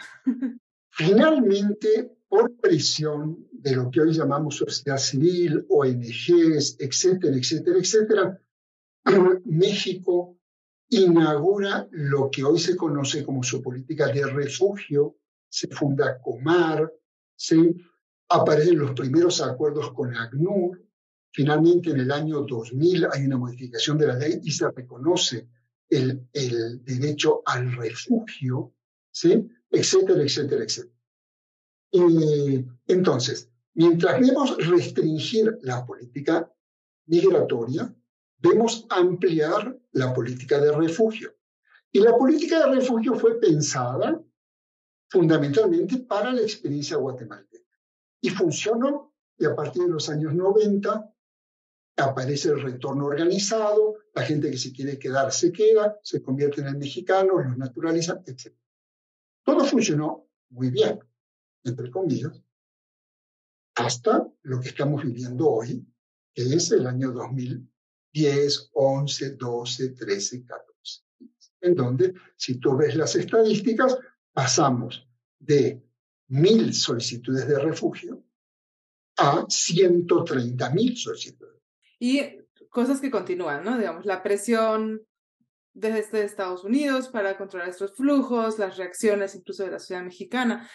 Finalmente, 0.90 2.17
por 2.30 2.56
presión 2.58 3.48
de 3.52 3.76
lo 3.76 3.90
que 3.90 4.02
hoy 4.02 4.14
llamamos 4.14 4.58
sociedad 4.58 4.98
civil, 4.98 5.66
ONGs, 5.70 6.78
etcétera, 6.80 7.36
etcétera, 7.36 7.80
etcétera, 7.80 8.42
México 9.46 10.38
inaugura 10.90 11.88
lo 11.92 12.30
que 12.32 12.44
hoy 12.44 12.60
se 12.60 12.76
conoce 12.76 13.26
como 13.26 13.44
su 13.44 13.62
política 13.62 14.08
de 14.08 14.26
refugio, 14.26 15.18
se 15.50 15.68
funda 15.68 16.22
Comar, 16.22 16.92
se 17.36 17.76
aparecen 18.30 18.80
los 18.80 18.92
primeros 18.92 19.42
acuerdos 19.42 19.94
con 19.94 20.16
ACNUR, 20.16 20.86
finalmente 21.32 21.92
en 21.92 22.00
el 22.02 22.12
año 22.12 22.42
2000 22.42 23.08
hay 23.12 23.26
una 23.26 23.38
modificación 23.38 23.98
de 23.98 24.08
la 24.08 24.16
ley 24.16 24.40
y 24.44 24.52
se 24.52 24.70
reconoce 24.72 25.48
el, 25.90 26.28
el 26.34 26.84
derecho 26.84 27.42
al 27.46 27.72
refugio, 27.74 28.74
¿sí? 29.12 29.50
etcétera, 29.70 30.24
etcétera, 30.24 30.64
etcétera. 30.64 30.97
Y, 31.92 32.66
entonces, 32.88 33.50
mientras 33.74 34.20
vemos 34.20 34.58
restringir 34.58 35.58
la 35.62 35.86
política 35.86 36.52
migratoria, 37.06 37.94
vemos 38.40 38.86
ampliar 38.90 39.78
la 39.92 40.14
política 40.14 40.60
de 40.60 40.72
refugio. 40.72 41.34
Y 41.92 42.00
la 42.00 42.16
política 42.18 42.60
de 42.60 42.76
refugio 42.76 43.16
fue 43.16 43.40
pensada 43.40 44.22
fundamentalmente 45.10 45.98
para 46.00 46.34
la 46.34 46.42
experiencia 46.42 46.98
guatemalteca. 46.98 47.66
Y 48.22 48.30
funcionó, 48.30 49.14
y 49.38 49.46
a 49.46 49.56
partir 49.56 49.84
de 49.84 49.90
los 49.90 50.10
años 50.10 50.34
90 50.34 51.14
aparece 51.98 52.50
el 52.50 52.62
retorno 52.62 53.06
organizado, 53.06 53.96
la 54.14 54.24
gente 54.24 54.52
que 54.52 54.58
se 54.58 54.72
quiere 54.72 55.00
quedar 55.00 55.32
se 55.32 55.52
queda, 55.52 55.98
se 56.04 56.22
convierte 56.22 56.62
en 56.62 56.68
el 56.68 56.78
mexicano, 56.78 57.40
los 57.40 57.58
naturaliza, 57.58 58.22
etc. 58.26 58.54
Todo 59.44 59.64
funcionó 59.66 60.28
muy 60.50 60.70
bien, 60.70 61.00
entre 61.68 61.92
comillas, 61.92 62.42
hasta 63.76 64.28
lo 64.44 64.60
que 64.60 64.70
estamos 64.70 65.04
viviendo 65.04 65.48
hoy, 65.50 65.86
que 66.34 66.44
es 66.44 66.72
el 66.72 66.88
año 66.88 67.12
2000 67.12 67.70
10, 68.18 68.72
11, 68.74 69.36
12, 69.36 69.90
13, 69.90 70.46
14. 70.46 71.04
En 71.62 71.76
donde, 71.76 72.14
si 72.36 72.60
tú 72.60 72.76
ves 72.76 72.96
las 72.96 73.16
estadísticas, 73.16 73.98
pasamos 74.34 75.08
de 75.40 75.84
mil 76.30 76.74
solicitudes 76.74 77.48
de 77.48 77.60
refugio 77.60 78.24
a 79.18 79.46
130 79.48 80.70
mil 80.72 80.98
solicitudes. 80.98 81.62
Y 82.00 82.22
cosas 82.70 83.02
que 83.02 83.12
continúan, 83.12 83.64
¿no? 83.64 83.78
Digamos, 83.78 84.06
la 84.06 84.24
presión 84.24 85.06
desde 85.74 86.24
Estados 86.24 86.64
Unidos 86.64 87.10
para 87.10 87.38
controlar 87.38 87.70
estos 87.70 87.96
flujos, 87.96 88.58
las 88.58 88.78
reacciones 88.78 89.36
incluso 89.36 89.64
de 89.64 89.72
la 89.72 89.80
sociedad 89.80 90.04
mexicana. 90.04 90.68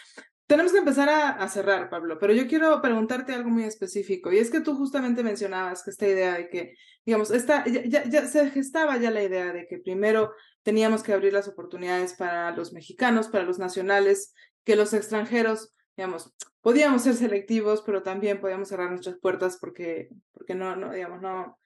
Tenemos 0.52 0.72
que 0.72 0.80
empezar 0.80 1.08
a, 1.08 1.48
cerrar, 1.48 1.88
Pablo, 1.88 2.18
pero 2.20 2.34
yo 2.34 2.46
quiero 2.46 2.82
preguntarte 2.82 3.32
algo 3.32 3.48
muy 3.48 3.64
específico, 3.64 4.30
y 4.30 4.36
es 4.36 4.50
que 4.50 4.60
tú 4.60 4.76
justamente 4.76 5.22
mencionabas 5.22 5.82
que 5.82 5.88
esta 5.88 6.06
idea 6.06 6.34
de 6.34 6.50
que, 6.50 6.74
digamos, 7.06 7.30
esta, 7.30 7.64
ya, 7.66 8.26
se 8.26 8.50
gestaba 8.50 8.98
ya 8.98 9.10
la 9.10 9.22
idea 9.22 9.50
de 9.54 9.66
que 9.66 9.78
primero 9.78 10.34
teníamos 10.62 11.02
que 11.02 11.14
abrir 11.14 11.32
las 11.32 11.48
oportunidades 11.48 12.12
para 12.12 12.54
los 12.54 12.74
mexicanos, 12.74 13.28
para 13.28 13.44
los 13.44 13.58
nacionales, 13.58 14.34
que 14.62 14.76
los 14.76 14.92
extranjeros, 14.92 15.72
digamos, 15.96 16.34
podíamos 16.60 17.00
ser 17.04 17.14
selectivos, 17.14 17.80
pero 17.80 18.02
también 18.02 18.38
podíamos 18.38 18.68
cerrar 18.68 18.90
nuestras 18.90 19.16
puertas 19.20 19.56
porque, 19.58 20.10
porque 20.32 20.54
no, 20.54 20.92
digamos, 20.92 21.22
no, 21.22 21.58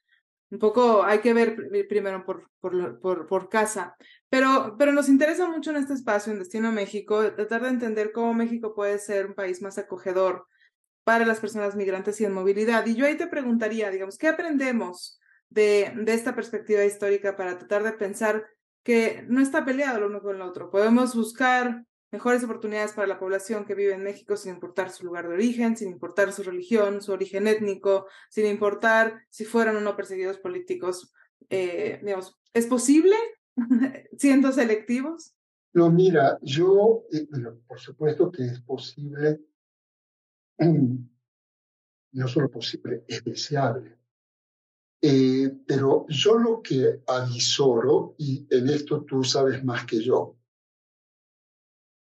un 0.51 0.59
poco 0.59 1.03
hay 1.03 1.20
que 1.20 1.34
ver 1.34 1.57
primero 1.88 2.24
por, 2.24 2.51
por, 2.61 3.26
por, 3.26 3.49
casa, 3.49 3.97
pero, 4.28 4.76
pero 4.78 4.92
nos 4.92 5.09
interesa 5.09 5.49
mucho 5.49 5.70
en 5.70 5.76
este 5.76 5.94
espacio, 5.94 6.32
en 6.32 6.38
Destino 6.38 6.70
México, 6.72 7.32
tratar 7.32 7.62
de 7.62 7.70
entender 7.70 8.12
cómo 8.12 8.32
México 8.34 8.74
puede 8.74 8.99
ser 8.99 9.26
un 9.26 9.34
país 9.34 9.61
más 9.61 9.78
acogedor 9.78 10.47
para 11.05 11.26
las 11.26 11.40
personas 11.40 11.76
migrantes 11.76 12.20
y 12.20 12.24
en 12.24 12.32
movilidad. 12.32 12.86
Y 12.86 12.94
yo 12.94 13.07
ahí 13.07 13.16
te 13.16 13.26
preguntaría, 13.26 13.90
digamos, 13.90 14.18
¿qué 14.18 14.28
aprendemos 14.28 15.20
de, 15.49 15.92
de 15.97 16.14
esta 16.14 16.34
perspectiva 16.34 16.84
histórica 16.84 17.36
para 17.36 17.59
tratar 17.59 17.82
de 17.82 17.92
pensar 17.92 18.47
que 18.82 19.24
no 19.28 19.40
está 19.40 19.64
peleado 19.64 20.01
lo 20.01 20.07
uno 20.07 20.20
con 20.20 20.36
el 20.36 20.42
otro? 20.42 20.70
Podemos 20.70 21.14
buscar 21.14 21.84
mejores 22.16 22.42
oportunidades 22.44 22.94
para 22.94 23.06
la 23.06 23.18
población 23.18 23.66
que 23.66 23.74
vive 23.74 23.92
en 23.92 24.02
México 24.02 24.38
sin 24.38 24.54
importar 24.54 24.90
su 24.90 25.04
lugar 25.04 25.28
de 25.28 25.34
origen, 25.34 25.76
sin 25.76 25.90
importar 25.90 26.32
su 26.32 26.42
religión, 26.42 27.02
su 27.02 27.12
origen 27.12 27.46
étnico, 27.46 28.06
sin 28.30 28.46
importar 28.46 29.26
si 29.28 29.44
fueran 29.44 29.76
o 29.76 29.80
no 29.82 29.96
perseguidos 29.96 30.38
políticos. 30.38 31.12
Eh, 31.50 32.00
¿es 32.54 32.66
posible 32.66 33.14
siendo 34.16 34.50
selectivos? 34.50 35.34
No, 35.74 35.90
mira, 35.90 36.38
yo, 36.40 37.04
eh, 37.12 37.28
por 37.66 37.78
supuesto 37.78 38.32
que 38.32 38.46
es 38.46 38.62
posible, 38.62 39.40
no 40.58 42.28
solo 42.28 42.50
posible, 42.50 43.04
es 43.06 43.22
deseable. 43.22 43.98
Eh, 45.02 45.52
pero 45.66 46.06
yo 46.08 46.38
lo 46.38 46.62
que 46.62 47.02
avisoro, 47.06 48.14
y 48.16 48.46
en 48.48 48.70
esto 48.70 49.04
tú 49.04 49.22
sabes 49.22 49.62
más 49.62 49.84
que 49.84 50.02
yo, 50.02 50.34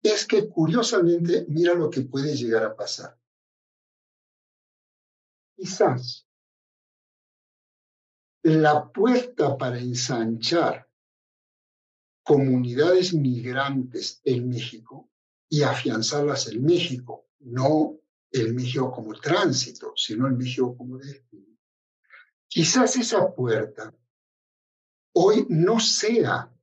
es 0.02 0.26
que 0.26 0.48
curiosamente, 0.48 1.46
mira 1.50 1.74
lo 1.74 1.90
que 1.90 2.02
puede 2.02 2.36
llegar 2.36 2.64
a 2.64 2.76
pasar. 2.76 3.18
Quizás 5.56 6.26
la 8.44 8.90
puerta 8.90 9.58
para 9.58 9.80
ensanchar 9.80 10.90
comunidades 12.24 13.14
migrantes 13.14 14.22
en 14.24 14.48
México 14.48 15.10
y 15.50 15.64
afianzarlas 15.64 16.48
en 16.48 16.64
México, 16.64 17.28
no 17.40 18.00
el 18.32 18.54
México 18.54 18.92
como 18.92 19.14
tránsito, 19.20 19.94
sino 19.96 20.28
el 20.28 20.34
México 20.34 20.78
como 20.78 20.98
destino. 20.98 21.58
Quizás 22.48 22.96
esa 22.96 23.34
puerta 23.34 23.94
hoy 25.14 25.46
no 25.50 25.80
sea 25.80 26.54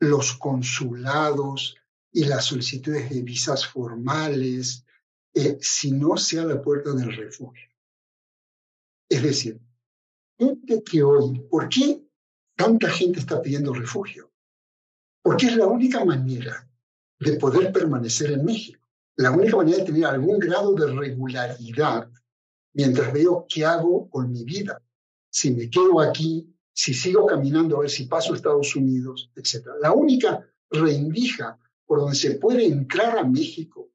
los 0.00 0.32
consulados 0.36 1.77
y 2.12 2.24
las 2.24 2.46
solicitudes 2.46 3.10
de 3.10 3.22
visas 3.22 3.66
formales, 3.66 4.84
eh, 5.34 5.58
si 5.60 5.92
no 5.92 6.16
sea 6.16 6.44
la 6.44 6.60
puerta 6.60 6.92
del 6.92 7.14
refugio. 7.14 7.68
Es 9.08 9.22
decir, 9.22 9.60
gente 10.38 10.82
que 10.82 11.02
hoy, 11.02 11.40
¿por 11.50 11.68
qué 11.68 12.04
tanta 12.56 12.88
gente 12.90 13.20
está 13.20 13.40
pidiendo 13.40 13.72
refugio? 13.72 14.32
Porque 15.22 15.46
es 15.46 15.56
la 15.56 15.66
única 15.66 16.04
manera 16.04 16.68
de 17.20 17.34
poder 17.34 17.72
permanecer 17.72 18.32
en 18.32 18.44
México, 18.44 18.86
la 19.16 19.30
única 19.30 19.56
manera 19.56 19.78
de 19.78 19.84
tener 19.84 20.04
algún 20.06 20.38
grado 20.38 20.74
de 20.74 20.86
regularidad 20.92 22.10
mientras 22.72 23.12
veo 23.12 23.46
qué 23.48 23.64
hago 23.64 24.08
con 24.08 24.30
mi 24.30 24.44
vida, 24.44 24.82
si 25.30 25.50
me 25.50 25.68
quedo 25.68 26.00
aquí, 26.00 26.54
si 26.72 26.94
sigo 26.94 27.26
caminando 27.26 27.76
a 27.76 27.80
ver 27.80 27.90
si 27.90 28.04
paso 28.04 28.32
a 28.32 28.36
Estados 28.36 28.76
Unidos, 28.76 29.30
etc. 29.34 29.66
La 29.80 29.92
única 29.92 30.46
rendija 30.70 31.58
por 31.88 32.00
donde 32.00 32.16
se 32.16 32.34
puede 32.34 32.66
entrar 32.66 33.18
a 33.18 33.24
México 33.24 33.90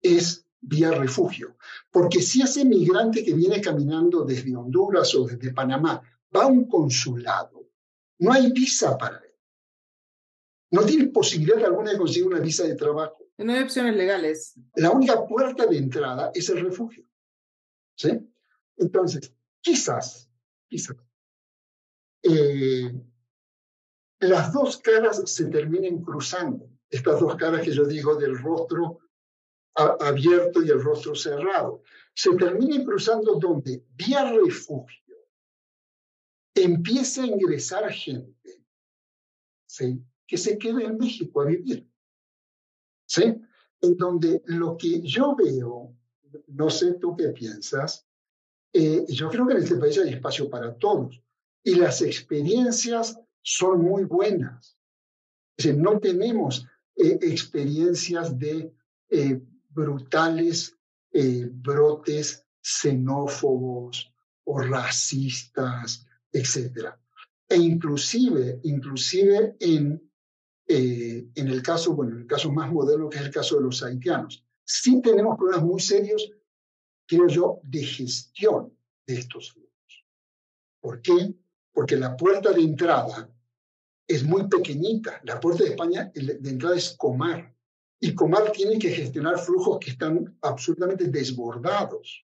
es 0.00 0.46
vía 0.58 0.90
refugio. 0.92 1.58
Porque 1.90 2.22
si 2.22 2.40
ese 2.40 2.64
migrante 2.64 3.22
que 3.22 3.34
viene 3.34 3.60
caminando 3.60 4.24
desde 4.24 4.56
Honduras 4.56 5.14
o 5.14 5.26
desde 5.26 5.52
Panamá 5.52 6.02
va 6.34 6.44
a 6.44 6.46
un 6.46 6.66
consulado, 6.66 7.70
no 8.20 8.32
hay 8.32 8.50
visa 8.52 8.96
para 8.96 9.18
él. 9.18 9.34
No 10.70 10.82
tiene 10.86 11.08
posibilidad 11.08 11.62
alguna 11.62 11.92
de 11.92 11.98
conseguir 11.98 12.26
una 12.26 12.40
visa 12.40 12.64
de 12.64 12.74
trabajo. 12.74 13.18
No 13.36 13.52
hay 13.52 13.62
opciones 13.62 13.94
legales. 13.94 14.54
La 14.74 14.90
única 14.90 15.26
puerta 15.26 15.66
de 15.66 15.76
entrada 15.76 16.30
es 16.34 16.48
el 16.48 16.60
refugio. 16.60 17.04
¿Sí? 17.96 18.12
Entonces, 18.78 19.30
quizás, 19.60 20.30
quizás, 20.68 20.96
eh, 22.22 22.98
las 24.20 24.54
dos 24.54 24.78
caras 24.78 25.22
se 25.26 25.44
terminen 25.46 26.02
cruzando 26.02 26.75
estas 26.90 27.20
dos 27.20 27.36
caras 27.36 27.62
que 27.62 27.72
yo 27.72 27.84
digo 27.84 28.16
del 28.16 28.38
rostro 28.38 29.00
abierto 29.76 30.62
y 30.62 30.70
el 30.70 30.82
rostro 30.82 31.14
cerrado. 31.14 31.82
se 32.14 32.34
terminen 32.36 32.84
cruzando 32.84 33.34
donde, 33.34 33.84
vía 33.94 34.32
refugio, 34.32 35.14
empieza 36.54 37.22
a 37.22 37.26
ingresar 37.26 37.92
gente 37.92 38.64
¿sí? 39.66 40.02
que 40.26 40.38
se 40.38 40.56
quede 40.56 40.84
en 40.84 40.96
México 40.96 41.42
a 41.42 41.44
vivir. 41.44 41.86
¿Sí? 43.06 43.22
En 43.82 43.96
donde 43.96 44.42
lo 44.46 44.76
que 44.76 45.02
yo 45.02 45.36
veo, 45.36 45.94
no 46.48 46.70
sé 46.70 46.94
tú 46.94 47.14
qué 47.14 47.28
piensas, 47.28 48.06
eh, 48.72 49.04
yo 49.08 49.28
creo 49.28 49.46
que 49.46 49.52
en 49.54 49.62
este 49.62 49.76
país 49.76 49.98
hay 49.98 50.14
espacio 50.14 50.48
para 50.48 50.74
todos 50.76 51.22
y 51.62 51.74
las 51.74 52.00
experiencias 52.00 53.20
son 53.42 53.82
muy 53.82 54.04
buenas. 54.04 54.78
Es 55.56 55.66
decir, 55.66 55.80
no 55.80 56.00
tenemos 56.00 56.66
eh, 56.96 57.18
experiencias 57.22 58.38
de 58.38 58.72
eh, 59.10 59.40
brutales 59.68 60.72
brotes 61.50 62.44
xenófobos 62.60 64.12
o 64.44 64.58
racistas, 64.60 66.06
etc. 66.30 66.92
E 67.48 67.56
inclusive, 67.56 68.60
inclusive 68.64 69.56
en, 69.60 70.02
en 70.68 71.48
el 71.48 71.62
caso, 71.62 71.94
bueno, 71.94 72.16
en 72.16 72.22
el 72.22 72.26
caso 72.26 72.52
más 72.52 72.70
moderno 72.70 73.08
que 73.08 73.16
es 73.16 73.24
el 73.24 73.30
caso 73.30 73.56
de 73.56 73.62
los 73.62 73.82
haitianos, 73.82 74.44
sí 74.62 75.00
tenemos 75.00 75.38
problemas 75.38 75.64
muy 75.64 75.80
serios 75.80 76.30
creo 77.06 77.28
yo, 77.28 77.60
de 77.62 77.84
gestión 77.84 78.76
de 79.06 79.14
estos 79.14 79.52
flujos. 79.52 80.04
¿Por 80.80 81.00
qué? 81.00 81.34
Porque 81.72 81.96
la 81.96 82.16
puerta 82.16 82.52
de 82.52 82.62
entrada 82.62 83.30
es 84.06 84.24
muy 84.24 84.48
pequeñita. 84.48 85.20
La 85.24 85.40
puerta 85.40 85.64
de 85.64 85.70
España 85.70 86.10
de 86.14 86.50
entrada 86.50 86.76
es 86.76 86.90
Comar. 86.96 87.54
Y 88.00 88.14
Comar 88.14 88.52
tiene 88.52 88.78
que 88.78 88.90
gestionar 88.90 89.38
flujos 89.38 89.78
que 89.80 89.90
están 89.90 90.36
absolutamente 90.42 91.06
desbordados. 91.06 92.24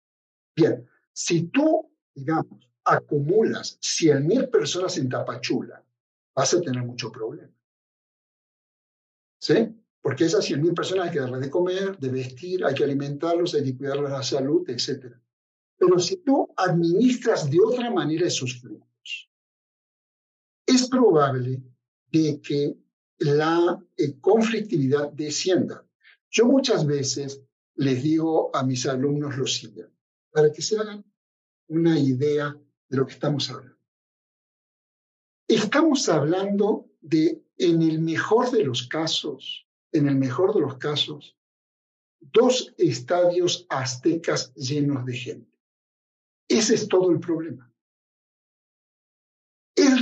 Bien, 0.55 0.88
si 1.11 1.43
tú, 1.47 1.91
digamos, 2.13 2.69
acumulas 2.84 3.80
100.000 3.80 4.49
personas 4.49 4.97
en 4.97 5.09
Tapachula, 5.09 5.84
vas 6.36 6.53
a 6.53 6.61
tener 6.61 6.84
mucho 6.84 7.11
problema. 7.11 7.51
¿Sí? 9.39 9.76
porque 10.03 10.26
esas 10.26 10.47
100.000 10.47 10.76
personas 10.76 11.07
hay 11.07 11.13
que 11.13 11.21
darles 11.21 11.39
de 11.39 11.49
comer, 11.49 11.97
de 11.97 12.09
vestir, 12.09 12.65
hay 12.65 12.76
que 12.76 12.84
alimentarlos, 12.84 13.55
hay 13.55 13.63
que 13.63 13.78
cuidarles 13.78 14.11
la 14.11 14.21
salud, 14.21 14.69
etc. 14.69 15.15
Pero 15.78 15.97
si 15.97 16.17
tú 16.17 16.49
administras 16.57 17.49
de 17.49 17.57
otra 17.61 17.89
manera 17.89 18.28
esos 18.28 18.59
flujos, 18.59 18.86
es 20.66 20.88
probable 20.88 21.61
de 22.11 22.41
que 22.41 22.78
la 23.20 23.84
eh, 23.97 24.20
conflictividad 24.20 25.11
descienda. 25.11 25.86
Yo 26.30 26.45
muchas 26.45 26.86
veces 26.86 27.41
les 27.76 28.03
digo 28.03 28.55
a 28.55 28.64
mis 28.64 28.86
alumnos 28.86 29.38
lo 29.38 29.47
siguiente, 29.47 29.93
para 30.32 30.51
que 30.51 30.61
se 30.61 30.78
hagan 30.78 31.03
una 31.68 31.97
idea 31.99 32.55
de 32.89 32.97
lo 32.97 33.05
que 33.05 33.14
estamos 33.14 33.49
hablando. 33.49 33.78
Estamos 35.47 36.07
hablando 36.09 36.89
de, 37.01 37.43
en 37.57 37.82
el 37.82 37.99
mejor 37.99 38.51
de 38.51 38.64
los 38.64 38.88
casos, 38.88 39.68
en 39.91 40.07
el 40.07 40.16
mejor 40.16 40.53
de 40.53 40.61
los 40.61 40.78
casos, 40.78 41.38
dos 42.20 42.74
estadios 42.78 43.66
aztecas 43.70 44.53
llenos 44.55 45.05
de 45.05 45.14
gente. 45.14 45.59
Ese 46.47 46.76
es 46.76 46.88
todo 46.88 47.11
el 47.11 47.20
problema. 47.20 47.72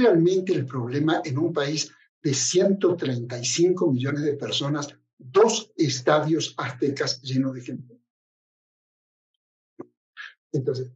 ¿Es 0.01 0.07
realmente 0.07 0.53
el 0.53 0.65
problema 0.65 1.21
en 1.23 1.37
un 1.37 1.53
país 1.53 1.91
de 2.23 2.33
135 2.33 3.91
millones 3.91 4.23
de 4.23 4.33
personas, 4.33 4.87
dos 5.17 5.71
estadios 5.75 6.55
aztecas 6.57 7.21
llenos 7.21 7.53
de 7.53 7.61
gente? 7.61 8.01
Entonces, 10.51 10.91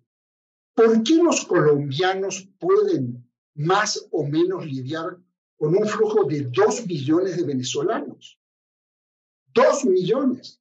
¿por 0.73 1.03
qué 1.03 1.15
los 1.17 1.45
colombianos 1.45 2.49
pueden 2.59 3.29
más 3.53 4.07
o 4.11 4.25
menos 4.25 4.65
lidiar 4.65 5.17
con 5.55 5.77
un 5.77 5.87
flujo 5.87 6.23
de 6.25 6.49
dos 6.51 6.85
millones 6.87 7.37
de 7.37 7.43
venezolanos? 7.43 8.39
Dos 9.53 9.85
millones. 9.85 10.59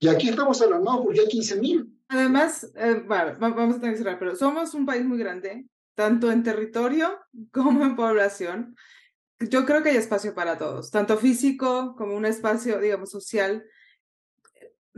Y 0.00 0.08
aquí 0.08 0.28
estamos 0.28 0.60
alarmados 0.60 1.00
porque 1.04 1.20
hay 1.20 1.28
15 1.28 1.60
mil. 1.60 1.98
Además, 2.08 2.70
eh, 2.76 3.02
vamos 3.06 3.76
a 3.76 3.80
tener 3.80 3.94
que 3.94 3.98
cerrar, 4.02 4.18
pero 4.18 4.36
somos 4.36 4.74
un 4.74 4.84
país 4.84 5.04
muy 5.04 5.18
grande, 5.18 5.66
tanto 5.96 6.30
en 6.30 6.44
territorio 6.44 7.18
como 7.52 7.84
en 7.84 7.96
población. 7.96 8.76
Yo 9.40 9.66
creo 9.66 9.82
que 9.82 9.90
hay 9.90 9.96
espacio 9.96 10.34
para 10.34 10.56
todos, 10.56 10.90
tanto 10.90 11.18
físico 11.18 11.94
como 11.96 12.14
un 12.14 12.24
espacio, 12.24 12.78
digamos, 12.78 13.10
social. 13.10 13.64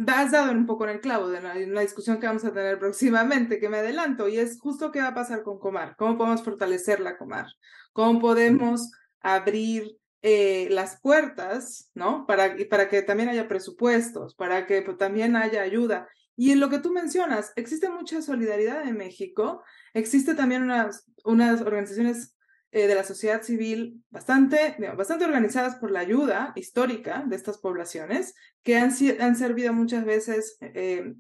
Has 0.07 0.31
dado 0.31 0.53
un 0.53 0.67
poco 0.67 0.85
en 0.85 0.91
el 0.91 1.01
clavo 1.01 1.29
de 1.29 1.39
una, 1.39 1.81
discusión 1.81 2.21
que 2.21 2.29
vamos 2.29 2.45
a 2.45 2.53
tener 2.53 2.79
próximamente, 2.79 3.59
que 3.59 3.69
me 3.69 3.79
adelanto, 3.79 4.29
y 4.29 4.39
es 4.39 4.61
justo 4.61 4.93
qué 4.93 5.01
va 5.01 5.09
a 5.09 5.15
pasar 5.15 5.43
con 5.43 5.59
Comar, 5.59 5.97
cómo 5.97 6.17
podemos 6.17 6.45
fortalecer 6.45 7.01
la 7.01 7.17
Comar, 7.17 7.47
cómo 7.93 8.21
podemos 8.21 8.93
abrir 9.21 9.99
eh, 10.23 10.69
las 10.71 11.01
puertas, 11.01 11.91
¿no? 11.95 12.25
Para, 12.27 12.55
para 12.71 12.89
que 12.89 13.03
también 13.03 13.29
haya 13.29 13.49
presupuestos, 13.49 14.37
para 14.37 14.67
que 14.67 14.83
pues, 14.83 14.99
también 14.99 15.35
haya 15.35 15.63
ayuda. 15.63 16.09
Y 16.41 16.53
en 16.53 16.61
lo 16.61 16.71
que 16.71 16.79
tú 16.79 16.93
mencionas, 16.93 17.53
existe 17.57 17.91
mucha 17.91 18.23
solidaridad 18.23 18.87
en 18.87 18.97
México, 18.97 19.65
existe 19.93 20.37
también 20.37 20.63
unas, 20.63 21.05
unas 21.25 21.61
organizaciones 21.63 22.37
eh, 22.71 22.87
de 22.87 22.95
la 22.95 23.03
sociedad 23.03 23.43
civil 23.43 24.05
bastante, 24.09 24.77
bastante 24.97 25.25
organizadas 25.25 25.75
por 25.75 25.91
la 25.91 25.99
ayuda 25.99 26.53
histórica 26.55 27.25
de 27.27 27.35
estas 27.35 27.59
poblaciones, 27.59 28.37
que 28.63 28.77
han, 28.77 28.93
han 29.19 29.35
servido 29.35 29.73
muchas 29.73 30.05
veces, 30.05 30.59
eh, 30.61 31.13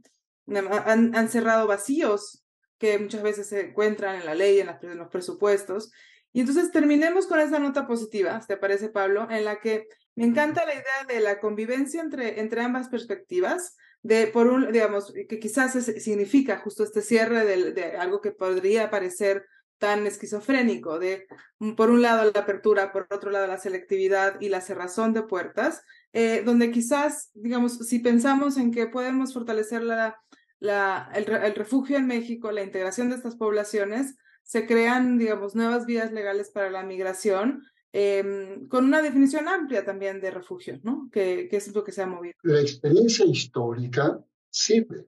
han, 0.46 1.16
han 1.16 1.28
cerrado 1.28 1.66
vacíos 1.66 2.44
que 2.78 2.96
muchas 3.00 3.24
veces 3.24 3.48
se 3.48 3.70
encuentran 3.70 4.14
en 4.14 4.24
la 4.24 4.36
ley, 4.36 4.60
en, 4.60 4.66
las, 4.66 4.80
en 4.84 4.98
los 4.98 5.08
presupuestos, 5.08 5.90
y 6.32 6.42
entonces 6.42 6.70
terminemos 6.70 7.26
con 7.26 7.40
esa 7.40 7.58
nota 7.58 7.88
positiva, 7.88 8.40
¿te 8.46 8.56
parece, 8.56 8.88
Pablo? 8.88 9.28
En 9.28 9.44
la 9.44 9.58
que 9.58 9.88
me 10.14 10.26
encanta 10.26 10.64
la 10.64 10.74
idea 10.74 11.04
de 11.08 11.18
la 11.18 11.40
convivencia 11.40 12.02
entre, 12.02 12.38
entre 12.38 12.60
ambas 12.60 12.88
perspectivas, 12.88 13.74
de 14.02 14.26
por 14.28 14.46
un, 14.46 14.72
digamos, 14.72 15.12
que 15.28 15.38
quizás 15.38 15.72
significa 15.72 16.58
justo 16.58 16.84
este 16.84 17.02
cierre 17.02 17.44
de, 17.44 17.72
de, 17.72 17.96
algo 17.96 18.20
que 18.20 18.32
podría 18.32 18.90
parecer 18.90 19.44
tan 19.78 20.06
esquizofrénico, 20.06 20.98
de 20.98 21.26
mm, 21.58 21.72
por 21.72 21.90
un 21.90 22.02
lado 22.02 22.30
la 22.32 22.40
apertura, 22.40 22.92
por 22.92 23.06
otro 23.10 23.30
lado 23.30 23.46
la 23.46 23.58
selectividad 23.58 24.40
y 24.40 24.48
la 24.48 24.60
cerrazón 24.60 25.12
de 25.14 25.22
puertas, 25.22 25.82
eh, 26.12 26.42
donde 26.44 26.70
quizás, 26.70 27.30
digamos, 27.34 27.78
si 27.78 27.98
pensamos 28.00 28.56
en 28.56 28.72
que 28.72 28.86
podemos 28.86 29.32
fortalecer 29.32 29.82
la, 29.82 30.20
la, 30.58 31.10
el 31.14 31.54
refugio 31.54 31.96
en 31.96 32.06
México, 32.06 32.50
la 32.50 32.62
integración 32.62 33.08
de 33.08 33.16
estas 33.16 33.36
poblaciones, 33.36 34.16
se 34.42 34.66
crean, 34.66 35.18
digamos, 35.18 35.54
nuevas 35.54 35.84
vías 35.84 36.10
legales 36.10 36.50
para 36.50 36.70
la 36.70 36.82
migración, 36.82 37.62
em, 37.92 38.68
con 38.68 38.84
una 38.84 39.02
definición 39.02 39.48
amplia 39.48 39.84
también 39.84 40.20
de 40.20 40.30
refugio, 40.30 40.80
¿no? 40.82 41.08
Que, 41.10 41.48
es 41.50 41.74
lo 41.74 41.84
que 41.84 41.92
se 41.92 42.02
ha 42.02 42.06
movido. 42.06 42.34
La 42.42 42.60
experiencia 42.60 43.24
histórica 43.24 44.24
sirve. 44.50 45.06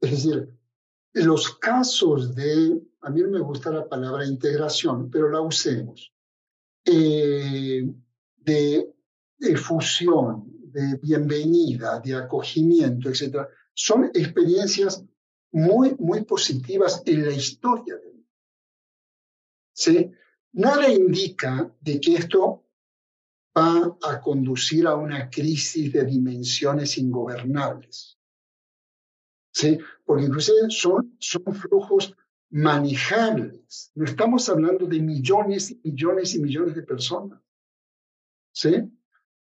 Es 0.00 0.10
decir, 0.10 0.48
los 1.12 1.56
casos 1.58 2.34
de, 2.34 2.80
a 3.00 3.10
mí 3.10 3.20
no 3.22 3.28
me 3.28 3.40
gusta 3.40 3.70
la 3.70 3.88
palabra 3.88 4.26
integración, 4.26 5.10
pero 5.10 5.28
la 5.28 5.40
usemos, 5.40 6.12
eh, 6.84 7.90
de, 8.36 8.94
de 9.38 9.56
fusión, 9.56 10.44
de 10.72 10.98
bienvenida, 11.02 12.00
de 12.00 12.14
acogimiento, 12.14 13.08
etc., 13.08 13.46
son 13.74 14.04
experiencias 14.14 15.04
muy, 15.52 15.96
muy 15.98 16.22
positivas 16.24 17.02
en 17.06 17.26
la 17.26 17.32
historia 17.32 17.96
¿sí? 19.80 20.12
Nada 20.52 20.88
indica 20.88 21.72
de 21.80 22.00
que 22.00 22.14
esto 22.14 22.64
va 23.56 23.96
a 24.02 24.20
conducir 24.20 24.86
a 24.86 24.94
una 24.94 25.30
crisis 25.30 25.92
de 25.92 26.04
dimensiones 26.04 26.98
ingobernables. 26.98 28.18
¿Sí? 29.52 29.78
Porque 30.04 30.24
inclusive 30.24 30.70
son, 30.70 31.16
son 31.18 31.54
flujos 31.54 32.14
manejables. 32.50 33.92
No 33.94 34.04
estamos 34.04 34.48
hablando 34.48 34.86
de 34.86 35.00
millones 35.00 35.70
y 35.70 35.90
millones 35.90 36.34
y 36.34 36.40
millones 36.40 36.74
de 36.74 36.82
personas. 36.82 37.40
¿Sí? 38.52 38.74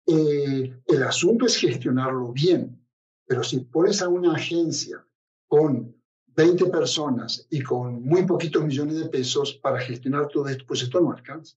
Eh, 0.06 0.82
el 0.86 1.02
asunto 1.02 1.46
es 1.46 1.56
gestionarlo 1.56 2.32
bien, 2.32 2.84
pero 3.26 3.44
si 3.44 3.60
pones 3.60 4.02
a 4.02 4.08
una 4.08 4.34
agencia 4.34 5.06
con 5.46 6.01
20 6.34 6.66
personas 6.66 7.46
y 7.50 7.62
con 7.62 8.02
muy 8.02 8.24
poquitos 8.24 8.64
millones 8.64 8.98
de 8.98 9.08
pesos 9.08 9.54
para 9.54 9.80
gestionar 9.80 10.28
todo 10.28 10.48
esto, 10.48 10.64
pues 10.66 10.82
esto 10.82 11.00
no 11.00 11.12
alcanza. 11.12 11.56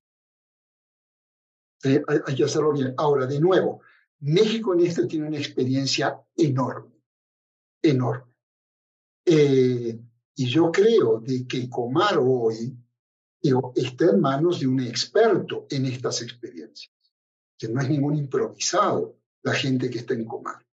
hay, 1.83 2.35
que 2.35 2.43
hacerlo 2.43 2.73
bien. 2.73 2.93
Ahora, 2.97 3.25
de 3.25 3.39
nuevo, 3.39 3.81
México 4.19 4.73
en 4.73 4.81
esto 4.81 5.07
tiene 5.07 5.27
una 5.27 5.37
experiencia 5.37 6.19
enorme, 6.35 6.95
enorme. 7.81 8.33
Eh, 9.25 9.99
y 10.35 10.45
yo 10.47 10.71
creo 10.71 11.19
de 11.19 11.47
que 11.47 11.69
Comar 11.69 12.17
hoy 12.19 12.77
está 13.75 14.05
en 14.05 14.19
manos 14.19 14.59
de 14.59 14.67
un 14.67 14.79
experto 14.81 15.67
en 15.69 15.85
estas 15.85 16.21
experiencias, 16.21 16.91
que 17.57 17.69
no 17.69 17.81
es 17.81 17.89
ningún 17.89 18.17
improvisado 18.17 19.17
la 19.43 19.53
gente 19.53 19.89
que 19.89 19.99
está 19.99 20.13
en 20.13 20.25
Comar. 20.25 20.65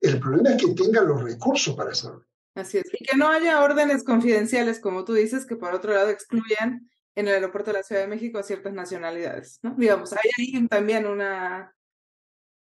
El 0.00 0.18
problema 0.18 0.50
es 0.50 0.62
que 0.62 0.74
tenga 0.74 1.02
los 1.02 1.22
recursos 1.22 1.74
para 1.74 1.90
hacerlo. 1.90 2.24
Así 2.54 2.78
es. 2.78 2.84
Y 2.92 3.04
que 3.04 3.16
no 3.16 3.28
haya 3.28 3.62
órdenes 3.62 4.04
confidenciales, 4.04 4.80
como 4.80 5.04
tú 5.04 5.12
dices, 5.14 5.44
que 5.46 5.56
por 5.56 5.74
otro 5.74 5.92
lado 5.92 6.08
excluyan 6.10 6.88
en 7.16 7.28
el 7.28 7.34
aeropuerto 7.34 7.70
de 7.70 7.78
la 7.78 7.82
Ciudad 7.82 8.02
de 8.02 8.08
México 8.08 8.38
a 8.38 8.42
ciertas 8.42 8.72
nacionalidades, 8.72 9.58
¿no? 9.62 9.74
Digamos, 9.76 10.12
hay 10.12 10.30
ahí 10.38 10.66
también 10.68 11.06
una, 11.06 11.74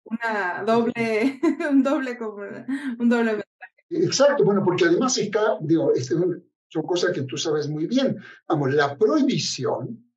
una 0.03 0.63
doble, 0.65 1.39
un 1.69 1.83
doble, 1.83 2.17
un 2.99 3.09
doble 3.09 3.31
mensaje. 3.33 3.45
Exacto, 3.89 4.43
bueno, 4.45 4.63
porque 4.63 4.85
además 4.85 5.17
está, 5.17 5.57
digo, 5.61 5.93
este, 5.93 6.15
son 6.69 6.83
cosas 6.83 7.11
que 7.11 7.23
tú 7.23 7.37
sabes 7.37 7.67
muy 7.67 7.87
bien. 7.87 8.17
Vamos, 8.47 8.73
la 8.73 8.97
prohibición 8.97 10.11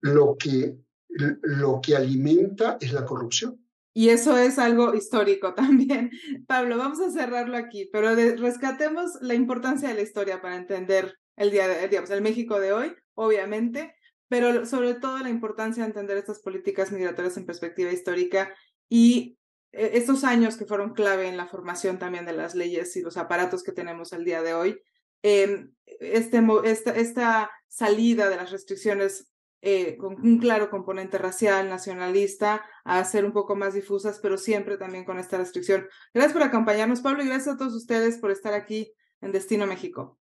lo 0.00 0.36
que, 0.36 0.76
lo 1.08 1.80
que 1.80 1.96
alimenta 1.96 2.76
es 2.80 2.92
la 2.92 3.04
corrupción. 3.04 3.61
Y 3.94 4.08
eso 4.08 4.36
es 4.38 4.58
algo 4.58 4.94
histórico 4.94 5.54
también. 5.54 6.10
Pablo, 6.46 6.78
vamos 6.78 7.00
a 7.00 7.10
cerrarlo 7.10 7.56
aquí, 7.56 7.88
pero 7.92 8.14
rescatemos 8.14 9.18
la 9.20 9.34
importancia 9.34 9.88
de 9.88 9.94
la 9.94 10.02
historia 10.02 10.40
para 10.40 10.56
entender 10.56 11.18
el 11.36 11.50
día 11.50 11.68
de, 11.68 11.88
digamos, 11.88 12.10
el 12.10 12.22
México 12.22 12.60
de 12.60 12.72
hoy, 12.72 12.94
obviamente, 13.14 13.94
pero 14.28 14.64
sobre 14.66 14.94
todo 14.94 15.18
la 15.18 15.30
importancia 15.30 15.82
de 15.82 15.88
entender 15.88 16.16
estas 16.16 16.40
políticas 16.40 16.92
migratorias 16.92 17.36
en 17.36 17.46
perspectiva 17.46 17.92
histórica 17.92 18.54
y 18.88 19.38
eh, 19.72 19.90
estos 19.94 20.24
años 20.24 20.56
que 20.56 20.66
fueron 20.66 20.94
clave 20.94 21.28
en 21.28 21.36
la 21.36 21.46
formación 21.46 21.98
también 21.98 22.26
de 22.26 22.32
las 22.32 22.54
leyes 22.54 22.96
y 22.96 23.02
los 23.02 23.16
aparatos 23.16 23.62
que 23.62 23.72
tenemos 23.72 24.12
el 24.12 24.24
día 24.24 24.42
de 24.42 24.54
hoy. 24.54 24.80
Eh, 25.22 25.66
este, 26.00 26.42
esta, 26.64 26.90
esta 26.92 27.50
salida 27.68 28.28
de 28.28 28.36
las 28.36 28.50
restricciones 28.50 29.31
eh, 29.62 29.96
con 29.96 30.14
un 30.14 30.38
claro 30.38 30.70
componente 30.70 31.18
racial, 31.18 31.68
nacionalista, 31.68 32.62
a 32.84 33.04
ser 33.04 33.24
un 33.24 33.32
poco 33.32 33.54
más 33.54 33.74
difusas, 33.74 34.18
pero 34.20 34.36
siempre 34.36 34.76
también 34.76 35.04
con 35.04 35.18
esta 35.18 35.38
restricción. 35.38 35.86
Gracias 36.12 36.32
por 36.32 36.42
acompañarnos, 36.42 37.00
Pablo, 37.00 37.22
y 37.22 37.28
gracias 37.28 37.54
a 37.54 37.58
todos 37.58 37.74
ustedes 37.74 38.18
por 38.18 38.32
estar 38.32 38.54
aquí 38.54 38.92
en 39.20 39.30
Destino 39.30 39.66
México. 39.66 40.18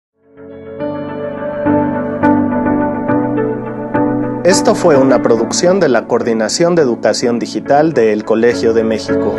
Esto 4.43 4.75
fue 4.75 4.97
una 4.97 5.21
producción 5.21 5.79
de 5.79 5.89
la 5.89 6.07
Coordinación 6.07 6.73
de 6.73 6.81
Educación 6.81 7.37
Digital 7.37 7.93
del 7.93 8.23
Colegio 8.23 8.73
de 8.73 8.83
México. 8.83 9.35